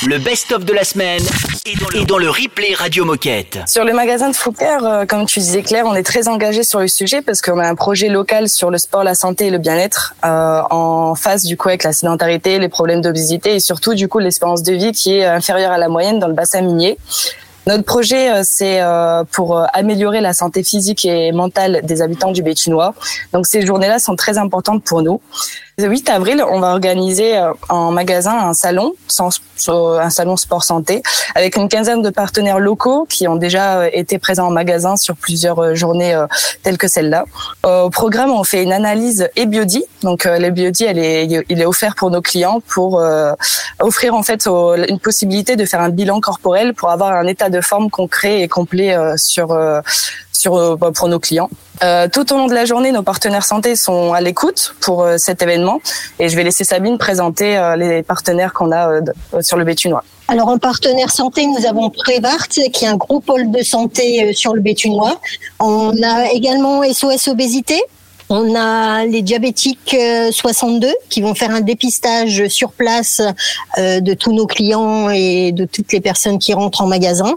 Le 0.07 0.19
best-of 0.19 0.63
de 0.63 0.71
la 0.71 0.85
semaine 0.85 1.21
est 1.65 1.77
dans 1.77 1.89
le, 1.89 1.97
est 1.97 2.05
dans 2.05 2.17
le 2.17 2.29
replay 2.29 2.73
Radio 2.73 3.03
Moquette. 3.03 3.59
Sur 3.67 3.83
le 3.83 3.91
magasin 3.91 4.29
de 4.29 4.35
Foucault, 4.37 4.63
euh, 4.63 5.05
comme 5.05 5.25
tu 5.25 5.39
disais 5.39 5.63
Claire, 5.63 5.83
on 5.85 5.95
est 5.95 6.03
très 6.03 6.29
engagé 6.29 6.63
sur 6.63 6.79
le 6.79 6.87
sujet 6.87 7.21
parce 7.21 7.41
qu'on 7.41 7.59
a 7.59 7.67
un 7.67 7.75
projet 7.75 8.07
local 8.07 8.47
sur 8.47 8.71
le 8.71 8.77
sport, 8.77 9.03
la 9.03 9.15
santé 9.15 9.47
et 9.47 9.49
le 9.49 9.57
bien-être 9.57 10.15
euh, 10.23 10.61
en 10.69 11.13
face 11.15 11.43
du 11.43 11.57
coup 11.57 11.67
avec 11.67 11.83
la 11.83 11.91
sédentarité, 11.91 12.57
les 12.57 12.69
problèmes 12.69 13.01
d'obésité 13.01 13.55
et 13.55 13.59
surtout 13.59 13.93
du 13.93 14.07
coup 14.07 14.19
l'espérance 14.19 14.63
de 14.63 14.71
vie 14.71 14.93
qui 14.93 15.17
est 15.17 15.25
inférieure 15.25 15.73
à 15.73 15.77
la 15.77 15.89
moyenne 15.89 16.19
dans 16.19 16.29
le 16.29 16.35
bassin 16.35 16.61
minier. 16.61 16.97
Notre 17.67 17.83
projet, 17.83 18.31
euh, 18.31 18.41
c'est 18.45 18.79
pour 19.31 19.61
améliorer 19.73 20.21
la 20.21 20.31
santé 20.31 20.63
physique 20.63 21.03
et 21.03 21.33
mentale 21.33 21.81
des 21.83 22.01
habitants 22.01 22.31
du 22.31 22.43
Béthunois. 22.43 22.93
Donc 23.33 23.45
ces 23.45 23.65
journées-là 23.65 23.99
sont 23.99 24.15
très 24.15 24.37
importantes 24.37 24.83
pour 24.85 25.01
nous. 25.01 25.19
Le 25.77 25.87
8 25.87 26.09
avril, 26.09 26.41
on 26.49 26.61
va 26.61 26.69
organiser 26.71 27.37
euh, 27.37 27.51
en 27.67 27.91
magasin 27.91 28.31
un 28.31 28.53
salon, 28.53 28.93
un 29.19 30.09
salon 30.09 30.37
sport 30.37 30.63
santé, 30.63 31.03
avec 31.35 31.57
une 31.57 31.67
quinzaine 31.67 32.01
de 32.01 32.09
partenaires 32.09 32.59
locaux 32.59 33.05
qui 33.09 33.27
ont 33.27 33.35
déjà 33.35 33.79
euh, 33.79 33.89
été 33.91 34.17
présents 34.17 34.47
en 34.47 34.51
magasin 34.51 34.95
sur 34.95 35.17
plusieurs 35.17 35.59
euh, 35.59 35.75
journées 35.75 36.15
euh, 36.15 36.27
telles 36.63 36.77
que 36.77 36.87
celle-là. 36.87 37.25
Euh, 37.65 37.81
Au 37.81 37.89
programme, 37.89 38.31
on 38.31 38.45
fait 38.45 38.63
une 38.63 38.71
analyse 38.71 39.27
et 39.35 39.45
biodie. 39.45 39.83
Donc 40.01 40.25
euh, 40.25 40.39
le 40.39 40.49
biodie, 40.49 40.85
elle 40.85 40.97
est, 40.97 41.27
il 41.49 41.61
est 41.61 41.65
offert 41.65 41.95
pour 41.95 42.09
nos 42.09 42.21
clients 42.21 42.61
pour 42.69 43.01
euh, 43.01 43.33
offrir 43.81 44.15
en 44.15 44.23
fait 44.23 44.47
une 44.47 44.99
possibilité 44.99 45.57
de 45.57 45.65
faire 45.65 45.81
un 45.81 45.89
bilan 45.89 46.21
corporel 46.21 46.73
pour 46.73 46.89
avoir 46.89 47.11
un 47.11 47.27
état 47.27 47.49
de 47.49 47.59
forme 47.59 47.89
concret 47.89 48.39
et 48.39 48.47
complet 48.47 48.95
euh, 48.95 49.15
sur 49.17 49.51
euh, 49.51 49.81
sur 50.31 50.55
euh, 50.55 50.77
bah, 50.77 50.91
pour 50.95 51.09
nos 51.09 51.19
clients. 51.19 51.49
Euh, 51.83 52.07
tout 52.07 52.31
au 52.33 52.37
long 52.37 52.47
de 52.47 52.53
la 52.53 52.65
journée, 52.65 52.91
nos 52.91 53.03
partenaires 53.03 53.43
santé 53.43 53.75
sont 53.75 54.13
à 54.13 54.21
l'écoute 54.21 54.75
pour 54.79 55.03
euh, 55.03 55.17
cet 55.17 55.41
événement 55.41 55.81
et 56.19 56.29
je 56.29 56.35
vais 56.35 56.43
laisser 56.43 56.63
Sabine 56.63 56.97
présenter 56.97 57.57
euh, 57.57 57.75
les 57.75 58.03
partenaires 58.03 58.53
qu'on 58.53 58.71
a 58.71 58.89
euh, 58.89 59.01
sur 59.41 59.57
le 59.57 59.65
Béthunois. 59.65 60.03
Alors 60.27 60.47
en 60.47 60.57
partenaire 60.57 61.11
santé, 61.11 61.45
nous 61.45 61.65
avons 61.65 61.89
Prévart, 61.89 62.47
qui 62.47 62.61
est 62.61 62.85
un 62.85 62.95
gros 62.95 63.19
pôle 63.19 63.51
de 63.51 63.61
santé 63.61 64.33
sur 64.33 64.53
le 64.53 64.61
Béthunois. 64.61 65.19
On 65.59 65.91
a 66.01 66.31
également 66.31 66.81
SOS 66.83 67.27
Obésité. 67.27 67.81
On 68.29 68.55
a 68.55 69.05
les 69.05 69.21
diabétiques 69.21 69.93
euh, 69.93 70.31
62 70.31 70.87
qui 71.09 71.21
vont 71.21 71.35
faire 71.35 71.51
un 71.51 71.61
dépistage 71.61 72.47
sur 72.47 72.71
place 72.71 73.21
de 73.77 74.13
tous 74.15 74.33
nos 74.33 74.47
clients 74.47 75.09
et 75.11 75.51
de 75.51 75.65
toutes 75.65 75.91
les 75.91 76.01
personnes 76.01 76.39
qui 76.39 76.53
rentrent 76.53 76.81
en 76.81 76.87
magasin. 76.87 77.35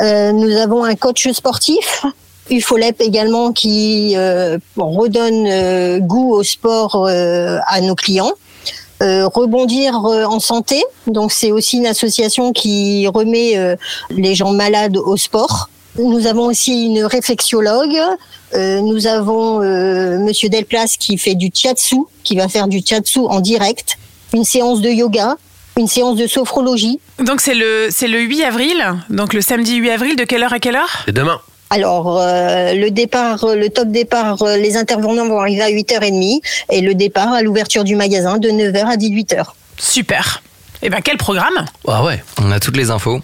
Nous 0.00 0.56
avons 0.56 0.82
un 0.84 0.96
coach 0.96 1.30
sportif, 1.30 2.04
UFOLEP 2.50 3.00
également, 3.00 3.52
qui 3.52 4.14
euh, 4.16 4.58
redonne 4.76 5.46
euh, 5.46 5.98
goût 5.98 6.32
au 6.34 6.42
sport 6.42 7.06
euh, 7.08 7.58
à 7.66 7.80
nos 7.80 7.94
clients. 7.94 8.32
Euh, 9.02 9.26
rebondir 9.26 10.04
euh, 10.06 10.24
en 10.24 10.38
santé, 10.38 10.80
donc 11.08 11.32
c'est 11.32 11.50
aussi 11.50 11.78
une 11.78 11.86
association 11.86 12.52
qui 12.52 13.08
remet 13.08 13.56
euh, 13.58 13.74
les 14.10 14.36
gens 14.36 14.52
malades 14.52 14.96
au 14.96 15.16
sport. 15.16 15.68
Nous 15.98 16.28
avons 16.28 16.46
aussi 16.46 16.86
une 16.86 17.04
réflexiologue. 17.04 17.98
Euh, 18.54 18.80
nous 18.80 19.08
avons 19.08 19.60
euh, 19.60 20.18
Monsieur 20.18 20.48
Delplace 20.48 20.96
qui 20.96 21.18
fait 21.18 21.34
du 21.34 21.50
shiatsu, 21.52 21.96
qui 22.22 22.36
va 22.36 22.46
faire 22.48 22.68
du 22.68 22.78
shiatsu 22.78 23.18
en 23.20 23.40
direct. 23.40 23.98
Une 24.34 24.44
séance 24.44 24.80
de 24.80 24.88
yoga, 24.88 25.36
une 25.76 25.88
séance 25.88 26.16
de 26.16 26.28
sophrologie. 26.28 27.00
Donc 27.18 27.40
c'est 27.40 27.54
le, 27.54 27.88
c'est 27.90 28.08
le 28.08 28.20
8 28.20 28.44
avril, 28.44 28.84
donc 29.10 29.34
le 29.34 29.40
samedi 29.40 29.74
8 29.76 29.90
avril, 29.90 30.16
de 30.16 30.22
quelle 30.24 30.44
heure 30.44 30.52
à 30.52 30.60
quelle 30.60 30.76
heure? 30.76 31.02
C'est 31.06 31.12
demain. 31.12 31.40
Alors, 31.72 32.18
euh, 32.20 32.74
le 32.74 32.90
départ, 32.90 33.44
euh, 33.44 33.56
le 33.56 33.70
top 33.70 33.88
départ, 33.88 34.42
euh, 34.42 34.58
les 34.58 34.76
intervenants 34.76 35.26
vont 35.26 35.40
arriver 35.40 35.62
à 35.62 35.70
8h30 35.70 36.42
et 36.70 36.82
le 36.82 36.94
départ 36.94 37.32
à 37.32 37.40
l'ouverture 37.40 37.82
du 37.82 37.96
magasin 37.96 38.36
de 38.36 38.50
9h 38.50 38.84
à 38.84 38.96
18h. 38.96 39.46
Super. 39.78 40.42
Et 40.82 40.90
ben 40.90 41.00
quel 41.02 41.16
programme? 41.16 41.64
Ah 41.88 42.04
ouais. 42.04 42.22
On 42.42 42.52
a 42.52 42.60
toutes 42.60 42.76
les 42.76 42.90
infos. 42.90 43.20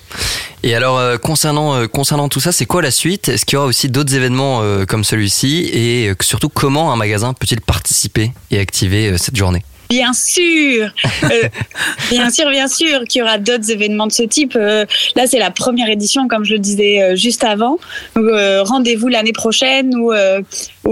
Et 0.63 0.75
alors 0.75 0.97
euh, 0.97 1.19
concernant 1.19 1.75
euh, 1.75 1.87
concernant 1.89 2.31
tout 2.31 2.41
ça, 2.41 2.51
c'est 2.51 2.65
quoi 2.65 2.81
la 2.81 2.91
suite? 2.91 3.29
Est-ce 3.29 3.45
qu'il 3.45 3.57
y 3.57 3.59
aura 3.59 3.67
aussi 3.67 3.91
d'autres 3.91 4.15
événements 4.15 4.61
euh, 4.63 4.87
comme 4.87 5.05
celui-ci? 5.05 5.69
Et 5.75 6.09
euh, 6.09 6.15
surtout 6.21 6.49
comment 6.49 6.91
un 6.91 6.97
magasin 6.97 7.35
peut-il 7.35 7.61
participer 7.61 8.33
et 8.51 8.59
activer 8.59 9.11
euh, 9.11 9.19
cette 9.19 9.37
journée? 9.37 9.63
Bien 9.89 10.13
sûr, 10.13 10.91
Euh, 11.25 11.49
bien 12.11 12.31
sûr, 12.31 12.51
bien 12.51 12.69
sûr 12.69 13.05
qu'il 13.05 13.21
y 13.21 13.23
aura 13.23 13.39
d'autres 13.39 13.71
événements 13.71 14.07
de 14.07 14.13
ce 14.13 14.23
type. 14.23 14.55
Euh, 14.55 14.85
là, 15.17 15.27
c'est 15.27 15.39
la 15.39 15.51
première 15.51 15.89
édition, 15.89 16.29
comme 16.29 16.45
je 16.45 16.53
le 16.53 16.59
disais 16.59 17.03
euh, 17.03 17.17
juste 17.17 17.43
avant. 17.43 17.79
Euh, 18.17 18.63
rendez-vous 18.63 19.09
l'année 19.09 19.33
prochaine 19.33 19.95
ou 19.97 20.13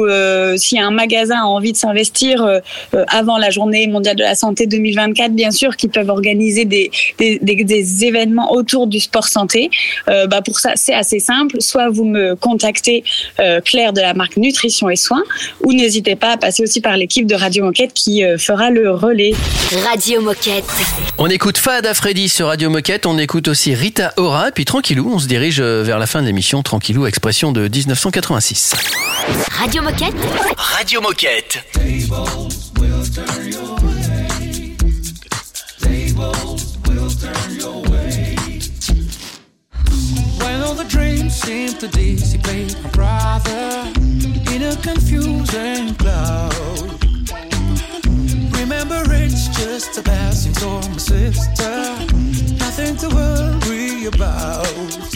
euh, 0.04 0.54
ou, 0.54 0.56
si 0.56 0.78
un 0.78 0.90
magasin 0.90 1.40
a 1.42 1.44
envie 1.44 1.72
de 1.72 1.76
s'investir 1.76 2.42
euh, 2.42 2.58
euh, 2.94 3.04
avant 3.08 3.38
la 3.38 3.50
Journée 3.50 3.86
mondiale 3.86 4.16
de 4.16 4.22
la 4.22 4.34
santé 4.34 4.66
2024, 4.66 5.32
bien 5.32 5.50
sûr, 5.50 5.76
qu'ils 5.76 5.90
peuvent 5.90 6.10
organiser 6.10 6.64
des, 6.64 6.90
des, 7.18 7.38
des, 7.40 7.64
des 7.64 8.04
événements 8.04 8.52
autour 8.52 8.86
du 8.86 9.00
sport 9.00 9.28
santé. 9.28 9.70
Euh, 10.08 10.26
bah 10.26 10.42
pour 10.42 10.58
ça, 10.58 10.72
c'est 10.74 10.94
assez 10.94 11.18
simple. 11.18 11.56
Soit 11.60 11.88
vous 11.88 12.04
me 12.04 12.34
contactez 12.34 13.04
euh, 13.40 13.60
Claire 13.60 13.92
de 13.92 14.00
la 14.00 14.14
marque 14.14 14.36
Nutrition 14.36 14.88
et 14.90 14.96
Soins, 14.96 15.22
ou 15.62 15.72
n'hésitez 15.72 16.16
pas 16.16 16.32
à 16.32 16.36
passer 16.36 16.62
aussi 16.62 16.80
par 16.80 16.96
l'équipe 16.96 17.26
de 17.26 17.34
Radio 17.34 17.66
Enquête 17.66 17.92
qui 17.94 18.24
euh, 18.24 18.38
fera 18.38 18.70
le 18.70 18.90
relais. 18.90 19.32
Radio 19.88 20.20
Moquette. 20.20 20.64
On 21.18 21.28
écoute 21.28 21.58
Fada 21.58 21.94
Freddy 21.94 22.28
sur 22.28 22.48
Radio 22.48 22.70
Moquette, 22.70 23.06
on 23.06 23.18
écoute 23.18 23.48
aussi 23.48 23.74
Rita 23.74 24.12
Ora, 24.16 24.48
et 24.48 24.52
puis 24.52 24.64
tranquillou, 24.64 25.10
on 25.12 25.18
se 25.18 25.26
dirige 25.26 25.60
vers 25.60 25.98
la 25.98 26.06
fin 26.06 26.20
de 26.20 26.26
l'émission, 26.26 26.62
tranquillou, 26.62 27.06
expression 27.06 27.52
de 27.52 27.62
1986. 27.62 28.74
Radio 29.50 29.82
Moquette. 29.86 30.14
Radio 30.76 31.00
Moquette. 31.00 31.62
When 40.42 40.60
all 40.62 40.74
the 40.74 40.84
dreams 40.88 41.36
seem 41.36 41.68
to 41.74 41.86
dissipate, 41.86 42.76
my 42.82 42.90
brother, 42.90 43.92
in 44.52 44.62
a 44.64 44.74
confusing 44.82 45.94
cloud. 45.94 47.04
Remember, 48.58 49.04
it's 49.12 49.46
just 49.56 49.98
a 49.98 50.02
passing 50.02 50.54
storm, 50.54 50.98
sister. 50.98 51.94
Nothing 52.58 52.96
to 52.96 53.08
worry 53.14 54.06
about. 54.06 55.15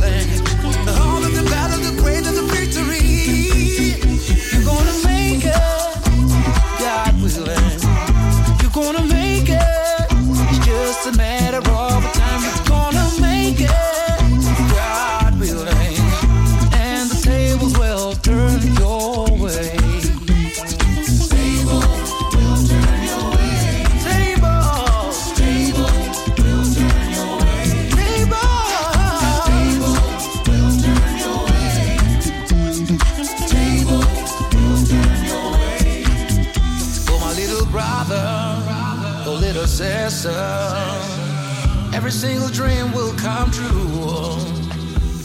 Sister, 40.21 41.95
every 41.95 42.11
single 42.11 42.49
dream 42.49 42.91
will 42.93 43.13
come 43.13 43.49
true. 43.49 44.37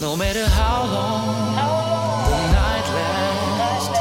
No 0.01 0.17
matter 0.17 0.47
how 0.47 0.85
long 0.87 1.55
the 2.31 2.39
night 2.57 2.87
lasts, 2.97 3.99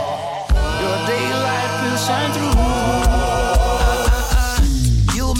your 0.81 0.97
daylight 1.07 1.71
will 1.83 1.97
shine 1.97 2.31
through. 2.31 2.44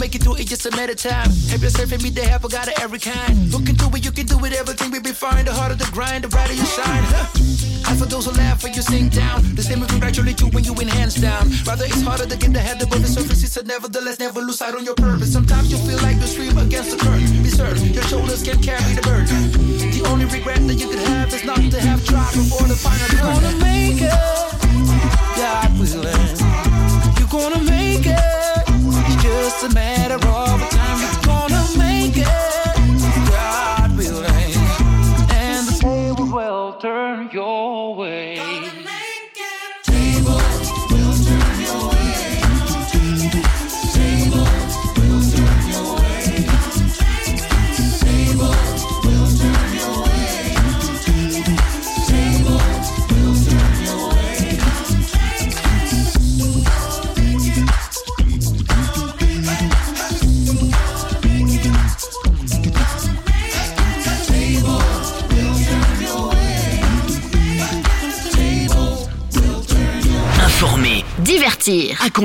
Make 0.06 0.14
it 0.14 0.22
through 0.22 0.36
it 0.36 0.46
just 0.46 0.64
a 0.66 0.70
matter 0.70 0.92
of 0.92 0.98
time. 0.98 1.30
Help 1.50 1.62
yourself 1.62 1.90
and 1.90 2.00
meet 2.00 2.14
the 2.14 2.22
help, 2.22 2.44
I 2.44 2.48
got 2.48 2.68
it 2.68 2.78
every 2.78 3.00
kind. 3.00 3.34
Look 3.50 3.68
into 3.68 3.90
it, 3.90 4.04
you 4.04 4.12
can 4.12 4.26
do 4.26 4.38
it, 4.46 4.52
everything 4.52 4.92
will 4.92 5.02
be 5.02 5.10
fine. 5.10 5.44
The 5.44 5.52
harder 5.52 5.74
the 5.74 5.88
grind, 5.90 6.22
the 6.22 6.28
brighter 6.28 6.54
you 6.54 6.64
shine. 6.64 7.04
Huh. 7.10 7.90
And 7.90 7.98
for 7.98 8.06
those 8.06 8.26
who 8.26 8.32
laugh 8.38 8.62
when 8.62 8.72
you 8.72 8.82
sink 8.82 9.14
down, 9.14 9.42
the 9.56 9.62
same 9.62 9.80
will 9.80 9.88
congratulate 9.88 10.40
you 10.40 10.46
when 10.54 10.62
you 10.62 10.74
win 10.74 10.86
hands 10.86 11.16
down. 11.16 11.50
Rather, 11.66 11.86
it's 11.86 12.02
harder 12.02 12.26
to 12.26 12.36
get 12.36 12.52
the 12.52 12.60
head 12.60 12.80
above 12.80 13.02
the 13.02 13.08
surface. 13.08 13.42
It's 13.42 13.56
a 13.56 13.64
nevertheless, 13.64 14.20
never 14.20 14.40
lose 14.40 14.58
sight 14.58 14.74
on 14.76 14.84
your 14.84 14.94
purpose. 14.94 15.32
Sometimes 15.32 15.72
you 15.72 15.78
feel 15.78 15.98
like 16.06 16.18
you 16.22 16.28
stream 16.34 16.56
against 16.56 16.90
the 16.92 16.98
current. 17.02 17.26
Be 17.42 17.50
certain 17.50 17.92
your 17.92 18.04
shoulders 18.04 18.44
can 18.44 18.62
carry 18.62 18.92
the 18.94 19.02
burden. 19.02 19.42
The 19.90 20.02
only 20.06 20.26
regret 20.26 20.62
that 20.68 20.78
you 20.78 20.88
could 20.88 21.02
have 21.10 21.34
is 21.34 21.44
not 21.44 21.58
to 21.58 21.80
have 21.80 22.04
tried 22.06 22.32
before 22.32 22.68
the 22.70 22.78
final. 22.78 23.06
You're 23.10 23.26
gonna 23.26 23.54
make 23.58 23.98
it, 24.06 24.14
God 25.34 25.70
willing. 25.82 26.30
You're 27.18 27.32
gonna 27.34 27.62
make 27.64 27.75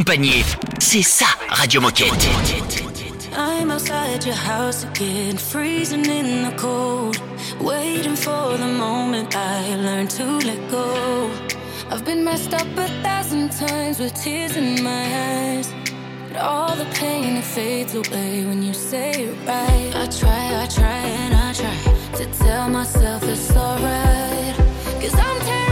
Accompagner, 0.02 0.44
c'est 0.80 1.04
ça 1.04 1.28
Radio 1.48 1.80
Moquette. 1.80 2.28
I'm 3.38 3.70
outside 3.70 4.26
your 4.26 4.34
house 4.34 4.84
again, 4.84 5.38
freezing 5.38 6.08
in 6.08 6.42
the 6.42 6.56
cold. 6.58 7.22
Waiting 7.60 8.16
for 8.16 8.58
the 8.58 8.66
moment 8.66 9.36
I 9.36 9.76
learn 9.76 10.08
to 10.08 10.40
let 10.44 10.58
go. 10.72 11.30
I've 11.92 12.04
been 12.04 12.24
messed 12.24 12.52
up 12.52 12.66
a 12.78 12.88
thousand 13.04 13.52
times 13.52 14.00
with 14.00 14.16
tears 14.16 14.58
in 14.58 14.84
my 14.84 15.06
eyes. 15.60 15.72
But 16.30 16.42
all 16.42 16.76
the 16.76 16.90
pain 16.96 17.38
it 17.38 17.44
fades 17.44 17.94
away 17.94 18.44
when 18.44 18.64
you 18.64 18.74
say 18.74 19.12
it 19.12 19.38
right. 19.46 19.92
I 19.94 20.08
try, 20.08 20.64
I 20.64 20.68
try, 20.68 20.98
and 21.22 21.36
I 21.36 21.54
try 21.54 21.78
to 22.18 22.26
tell 22.40 22.70
myself 22.70 23.22
it's 23.22 23.56
alright. 23.56 24.56
Cause 25.00 25.14
I'm 25.14 25.40
terrified. 25.42 25.71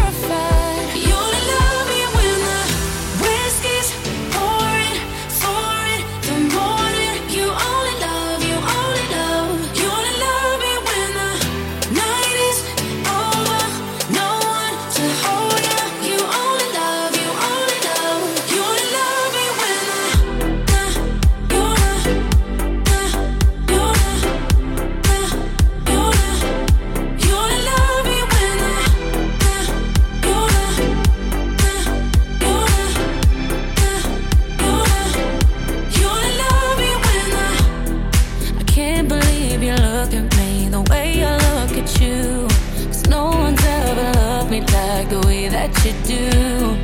Like 44.71 45.09
the 45.09 45.21
way 45.27 45.47
that 45.47 45.71
you 45.85 45.93
do. 46.03 46.77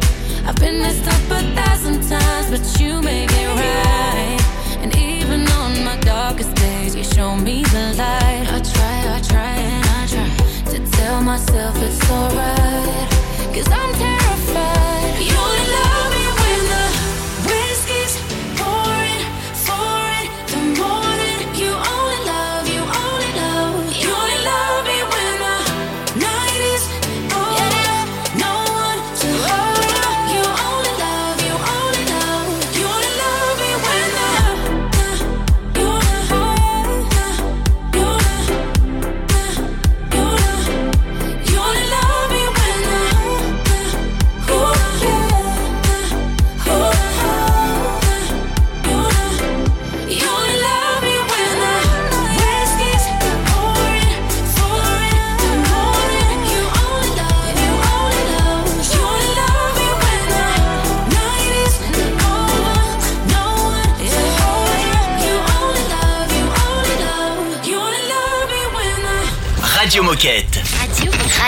I've 0.48 0.56
been 0.58 0.80
messed 0.82 1.08
up 1.08 1.24
a 1.32 1.42
thousand 1.56 2.08
times, 2.08 2.50
but 2.50 2.64
you 2.80 3.02
make 3.02 3.32
it 3.32 3.48
right. 3.48 4.40
And 4.84 4.96
even 4.96 5.42
on 5.62 5.84
my 5.84 5.98
darkest 5.98 6.54
days, 6.56 6.96
you 6.96 7.04
show 7.04 7.36
me 7.36 7.64
the 7.64 7.94
light. 7.98 8.48
I 8.56 8.60
try, 8.74 8.98
I 9.16 9.22
try, 9.22 9.54
and 9.74 9.86
I 10.00 10.06
try 10.14 10.30
to 10.72 10.92
tell 10.92 11.22
myself 11.22 11.76
it's 11.82 12.10
alright. 12.10 13.10
Cause 13.54 13.68
I'm 13.72 13.94
terrified. 13.94 15.20
You 15.28 15.36
only 15.36 15.66
love 15.76 16.05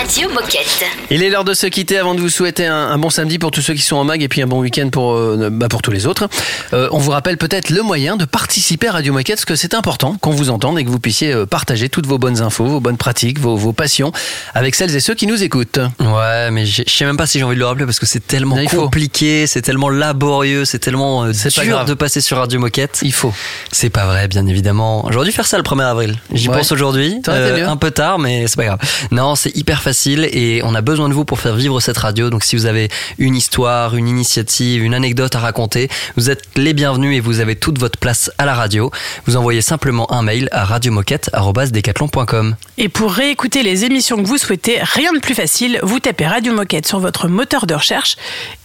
Radio, 0.08 0.30
Moquette. 0.30 0.97
Il 1.10 1.22
est 1.22 1.30
l'heure 1.30 1.44
de 1.44 1.54
se 1.54 1.66
quitter 1.66 1.96
avant 1.96 2.14
de 2.14 2.20
vous 2.20 2.28
souhaiter 2.28 2.66
un, 2.66 2.76
un 2.76 2.98
bon 2.98 3.08
samedi 3.08 3.38
pour 3.38 3.50
tous 3.50 3.62
ceux 3.62 3.72
qui 3.72 3.80
sont 3.80 3.96
en 3.96 4.04
mag 4.04 4.22
et 4.22 4.28
puis 4.28 4.42
un 4.42 4.46
bon 4.46 4.60
week-end 4.60 4.90
pour, 4.90 5.14
euh, 5.14 5.48
bah, 5.50 5.66
pour 5.68 5.80
tous 5.80 5.90
les 5.90 6.06
autres. 6.06 6.28
Euh, 6.74 6.88
on 6.92 6.98
vous 6.98 7.12
rappelle 7.12 7.38
peut-être 7.38 7.70
le 7.70 7.80
moyen 7.80 8.16
de 8.18 8.26
participer 8.26 8.88
à 8.88 8.92
Radio 8.92 9.14
Moquette 9.14 9.36
parce 9.36 9.46
que 9.46 9.56
c'est 9.56 9.72
important 9.72 10.16
qu'on 10.20 10.32
vous 10.32 10.50
entende 10.50 10.78
et 10.78 10.84
que 10.84 10.90
vous 10.90 10.98
puissiez 11.00 11.32
euh, 11.32 11.46
partager 11.46 11.88
toutes 11.88 12.06
vos 12.06 12.18
bonnes 12.18 12.42
infos, 12.42 12.66
vos 12.66 12.80
bonnes 12.80 12.98
pratiques, 12.98 13.38
vos, 13.40 13.56
vos 13.56 13.72
passions 13.72 14.12
avec 14.54 14.74
celles 14.74 14.94
et 14.94 15.00
ceux 15.00 15.14
qui 15.14 15.26
nous 15.26 15.42
écoutent. 15.42 15.78
Ouais, 15.98 16.50
mais 16.50 16.66
je 16.66 16.82
sais 16.86 17.06
même 17.06 17.16
pas 17.16 17.26
si 17.26 17.38
j'ai 17.38 17.44
envie 17.44 17.54
de 17.54 17.60
le 17.60 17.66
rappeler 17.66 17.86
parce 17.86 17.98
que 17.98 18.04
c'est 18.06 18.26
tellement 18.26 18.58
compliqué, 18.66 19.46
c'est 19.46 19.62
tellement 19.62 19.88
laborieux, 19.88 20.66
c'est 20.66 20.78
tellement 20.78 21.24
euh, 21.24 21.32
pas 21.54 21.62
dur 21.62 21.72
grave. 21.76 21.88
de 21.88 21.94
passer 21.94 22.20
sur 22.20 22.36
Radio 22.36 22.60
Moquette. 22.60 22.98
Il 23.00 23.14
faut. 23.14 23.32
C'est 23.72 23.88
pas 23.88 24.04
vrai, 24.04 24.28
bien 24.28 24.46
évidemment. 24.46 25.06
J'aurais 25.10 25.24
dû 25.24 25.32
faire 25.32 25.46
ça 25.46 25.56
le 25.56 25.62
1er 25.62 25.84
avril. 25.84 26.16
J'y 26.34 26.50
Ouais. 26.50 26.56
pense 26.58 26.70
aujourd'hui. 26.70 27.16
Euh, 27.28 27.66
un 27.66 27.78
peu 27.78 27.92
tard, 27.92 28.18
mais 28.18 28.46
c'est 28.46 28.56
pas 28.56 28.66
grave. 28.66 28.78
Non, 29.10 29.36
c'est 29.36 29.56
hyper 29.56 29.80
facile 29.80 30.28
et 30.32 30.60
on 30.64 30.74
a 30.74 30.82
besoin 30.82 30.97
de 31.06 31.14
vous 31.14 31.24
pour 31.24 31.38
faire 31.38 31.54
vivre 31.54 31.78
cette 31.80 31.98
radio. 31.98 32.30
Donc 32.30 32.42
si 32.42 32.56
vous 32.56 32.66
avez 32.66 32.88
une 33.18 33.36
histoire, 33.36 33.94
une 33.94 34.08
initiative, 34.08 34.82
une 34.82 34.94
anecdote 34.94 35.36
à 35.36 35.38
raconter, 35.38 35.88
vous 36.16 36.30
êtes 36.30 36.42
les 36.56 36.72
bienvenus 36.72 37.16
et 37.16 37.20
vous 37.20 37.40
avez 37.40 37.54
toute 37.54 37.78
votre 37.78 37.98
place 37.98 38.32
à 38.38 38.46
la 38.46 38.54
radio. 38.54 38.90
Vous 39.26 39.36
envoyez 39.36 39.60
simplement 39.60 40.10
un 40.12 40.22
mail 40.22 40.48
à 40.50 40.64
radiomoquette.com. 40.64 42.56
Et 42.78 42.88
pour 42.88 43.12
réécouter 43.12 43.62
les 43.62 43.84
émissions 43.84 44.16
que 44.16 44.26
vous 44.26 44.38
souhaitez, 44.38 44.78
rien 44.82 45.12
de 45.12 45.18
plus 45.18 45.34
facile, 45.34 45.78
vous 45.82 46.00
tapez 46.00 46.26
Radio 46.26 46.52
Moquette 46.54 46.86
sur 46.86 46.98
votre 47.00 47.28
moteur 47.28 47.66
de 47.66 47.74
recherche. 47.74 48.16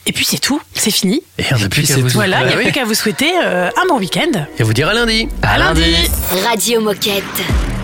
Et 0.05 0.11
puis 0.13 0.25
c'est 0.25 0.39
tout, 0.39 0.61
c'est 0.73 0.91
fini. 0.91 1.21
Et 1.37 1.45
on 1.51 1.59
n'a 1.59 1.69
plus 1.69 1.83
qu'à 1.87 1.97
vous 1.97 2.09
Voilà, 2.09 2.41
il 2.41 2.47
n'y 2.47 2.53
a 2.53 2.55
Bah 2.55 2.61
plus 2.63 2.71
qu'à 2.71 2.85
vous 2.85 2.93
souhaiter 2.93 3.31
euh, 3.43 3.69
un 3.81 3.87
bon 3.87 3.99
week-end. 3.99 4.45
Et 4.59 4.63
vous 4.63 4.73
dire 4.73 4.87
à 4.87 4.93
lundi. 4.93 5.27
À 5.41 5.57
lundi. 5.57 5.95
Radio 6.45 6.81
Moquette. 6.81 7.82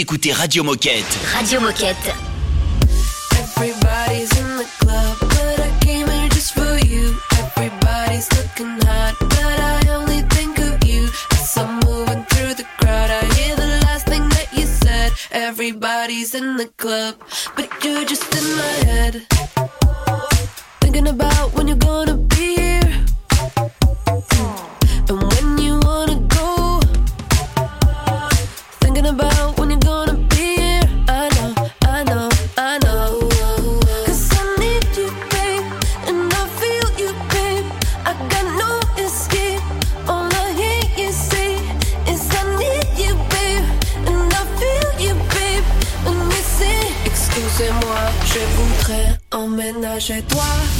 écoutez 0.00 0.32
Radio 0.32 0.64
Moquette. 0.64 1.04
Radio 1.34 1.60
Moquette. 1.60 2.14
chez 50.00 50.22
toi. 50.22 50.79